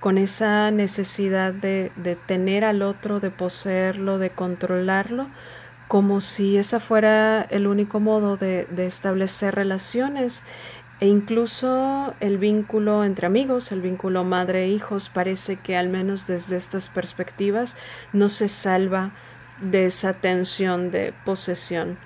con 0.00 0.18
esa 0.18 0.70
necesidad 0.70 1.52
de, 1.52 1.90
de 1.96 2.16
tener 2.16 2.64
al 2.64 2.82
otro, 2.82 3.20
de 3.20 3.30
poseerlo, 3.30 4.18
de 4.18 4.30
controlarlo, 4.30 5.26
como 5.88 6.20
si 6.20 6.56
esa 6.56 6.80
fuera 6.80 7.42
el 7.42 7.66
único 7.66 8.00
modo 8.00 8.36
de, 8.36 8.66
establecer 8.78 9.54
relaciones 9.54 10.44
e 10.98 11.06
incluso 11.06 12.14
el 12.20 12.38
vínculo 12.38 13.04
entre 13.04 13.26
amigos, 13.26 13.70
el 13.70 13.82
vínculo 13.82 14.24
madre-hijos, 14.24 15.10
parece 15.10 15.56
que 15.56 15.76
al 15.76 15.88
menos 15.88 16.26
desde 16.26 16.56
estas 16.56 16.88
perspectivas 16.88 17.76
no 18.12 18.28
se 18.28 18.48
salva 18.48 19.10
de 19.60 19.86
esa 19.86 20.12
tensión 20.12 20.90
de 20.90 21.12
posesión. 21.24 21.98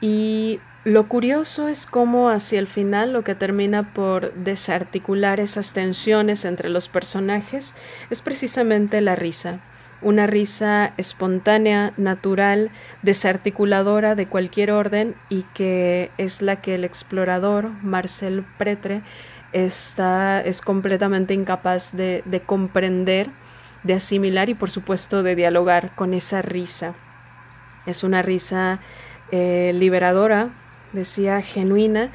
Y 0.00 0.60
lo 0.84 1.08
curioso 1.08 1.68
es 1.68 1.86
cómo 1.86 2.30
hacia 2.30 2.58
el 2.58 2.66
final 2.66 3.12
lo 3.12 3.22
que 3.22 3.34
termina 3.34 3.92
por 3.92 4.32
desarticular 4.34 5.38
esas 5.38 5.72
tensiones 5.72 6.44
entre 6.44 6.68
los 6.68 6.88
personajes 6.88 7.74
es 8.10 8.22
precisamente 8.22 9.00
la 9.00 9.14
risa 9.14 9.60
una 10.02 10.26
risa 10.26 10.92
espontánea, 10.96 11.92
natural, 11.96 12.70
desarticuladora 13.02 14.14
de 14.14 14.26
cualquier 14.26 14.70
orden 14.70 15.14
y 15.28 15.42
que 15.54 16.10
es 16.18 16.42
la 16.42 16.56
que 16.56 16.74
el 16.74 16.84
explorador 16.84 17.70
Marcel 17.82 18.44
Pretre 18.58 19.02
está, 19.52 20.40
es 20.40 20.60
completamente 20.60 21.34
incapaz 21.34 21.92
de, 21.92 22.42
comprender, 22.44 23.28
de 23.82 23.94
asimilar 23.94 24.48
y 24.48 24.54
por 24.54 24.70
supuesto 24.70 25.22
de 25.22 25.36
dialogar 25.36 25.94
con 25.94 26.14
esa 26.14 26.42
risa. 26.42 26.94
Es 27.86 28.04
una 28.04 28.22
risa 28.22 28.80
eh, 29.30 29.72
liberadora, 29.74 30.50
decía, 30.92 31.40
genuina, 31.42 32.10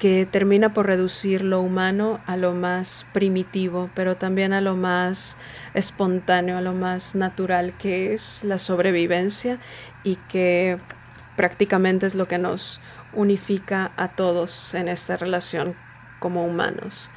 que 0.00 0.26
termina 0.28 0.72
por 0.72 0.86
reducir 0.86 1.44
lo 1.44 1.60
humano 1.60 2.20
a 2.26 2.38
lo 2.38 2.54
más 2.54 3.06
primitivo, 3.12 3.90
pero 3.94 4.16
también 4.16 4.54
a 4.54 4.62
lo 4.62 4.74
más 4.74 5.36
espontáneo, 5.74 6.56
a 6.56 6.62
lo 6.62 6.72
más 6.72 7.14
natural, 7.14 7.74
que 7.74 8.14
es 8.14 8.42
la 8.42 8.56
sobrevivencia 8.56 9.58
y 10.02 10.16
que 10.16 10.78
prácticamente 11.36 12.06
es 12.06 12.14
lo 12.14 12.26
que 12.26 12.38
nos 12.38 12.80
unifica 13.12 13.92
a 13.98 14.08
todos 14.08 14.74
en 14.74 14.88
esta 14.88 15.18
relación 15.18 15.74
como 16.18 16.46
humanos. 16.46 17.10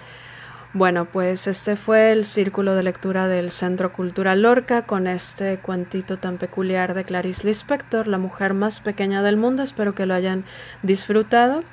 Bueno, 0.74 1.06
pues 1.06 1.48
este 1.48 1.78
fue 1.78 2.12
el 2.12 2.26
círculo 2.26 2.76
de 2.76 2.84
lectura 2.84 3.28
del 3.28 3.52
Centro 3.52 3.94
Cultural 3.94 4.42
Lorca 4.42 4.82
con 4.82 5.08
este 5.08 5.58
cuentito 5.58 6.18
tan 6.18 6.38
peculiar 6.38 6.96
de 6.96 7.06
Clarice 7.06 7.48
Lispector, 7.48 8.08
la 8.08 8.18
mujer 8.18 8.54
más 8.54 8.82
pequeña 8.82 9.22
del 9.22 9.38
mundo. 9.38 9.64
Espero 9.64 9.96
que 9.96 10.06
lo 10.06 10.16
hayan 10.16 10.44
disfrutado. 10.82 11.64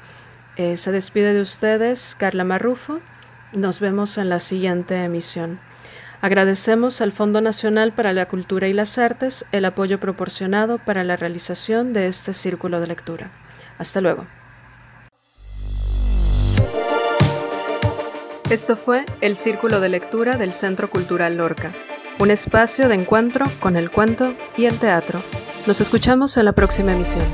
Eh, 0.60 0.76
se 0.76 0.92
despide 0.92 1.32
de 1.32 1.40
ustedes 1.40 2.14
Carla 2.18 2.44
Marrufo. 2.44 3.00
Nos 3.54 3.80
vemos 3.80 4.18
en 4.18 4.28
la 4.28 4.40
siguiente 4.40 5.02
emisión. 5.02 5.58
Agradecemos 6.20 7.00
al 7.00 7.12
Fondo 7.12 7.40
Nacional 7.40 7.92
para 7.92 8.12
la 8.12 8.26
Cultura 8.26 8.68
y 8.68 8.74
las 8.74 8.98
Artes 8.98 9.46
el 9.52 9.64
apoyo 9.64 9.98
proporcionado 9.98 10.76
para 10.76 11.02
la 11.02 11.16
realización 11.16 11.94
de 11.94 12.08
este 12.08 12.34
círculo 12.34 12.78
de 12.78 12.88
lectura. 12.88 13.30
Hasta 13.78 14.02
luego. 14.02 14.26
Esto 18.50 18.76
fue 18.76 19.06
el 19.22 19.38
Círculo 19.38 19.80
de 19.80 19.88
Lectura 19.88 20.36
del 20.36 20.52
Centro 20.52 20.90
Cultural 20.90 21.38
Lorca, 21.38 21.72
un 22.18 22.30
espacio 22.30 22.90
de 22.90 22.96
encuentro 22.96 23.46
con 23.60 23.76
el 23.76 23.90
cuento 23.90 24.34
y 24.58 24.66
el 24.66 24.78
teatro. 24.78 25.22
Nos 25.66 25.80
escuchamos 25.80 26.36
en 26.36 26.44
la 26.44 26.52
próxima 26.52 26.92
emisión. 26.92 27.24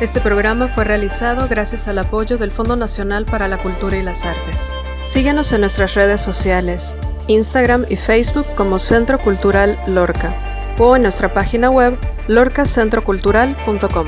Este 0.00 0.20
programa 0.22 0.66
fue 0.68 0.84
realizado 0.84 1.46
gracias 1.46 1.86
al 1.86 1.98
apoyo 1.98 2.38
del 2.38 2.50
Fondo 2.50 2.74
Nacional 2.74 3.26
para 3.26 3.48
la 3.48 3.58
Cultura 3.58 3.98
y 3.98 4.02
las 4.02 4.24
Artes. 4.24 4.70
Síguenos 5.06 5.52
en 5.52 5.60
nuestras 5.60 5.92
redes 5.94 6.22
sociales, 6.22 6.96
Instagram 7.26 7.84
y 7.90 7.96
Facebook 7.96 8.46
como 8.56 8.78
Centro 8.78 9.18
Cultural 9.18 9.78
Lorca 9.86 10.32
o 10.78 10.96
en 10.96 11.02
nuestra 11.02 11.28
página 11.34 11.68
web 11.70 11.98
lorcacentrocultural.com. 12.28 14.06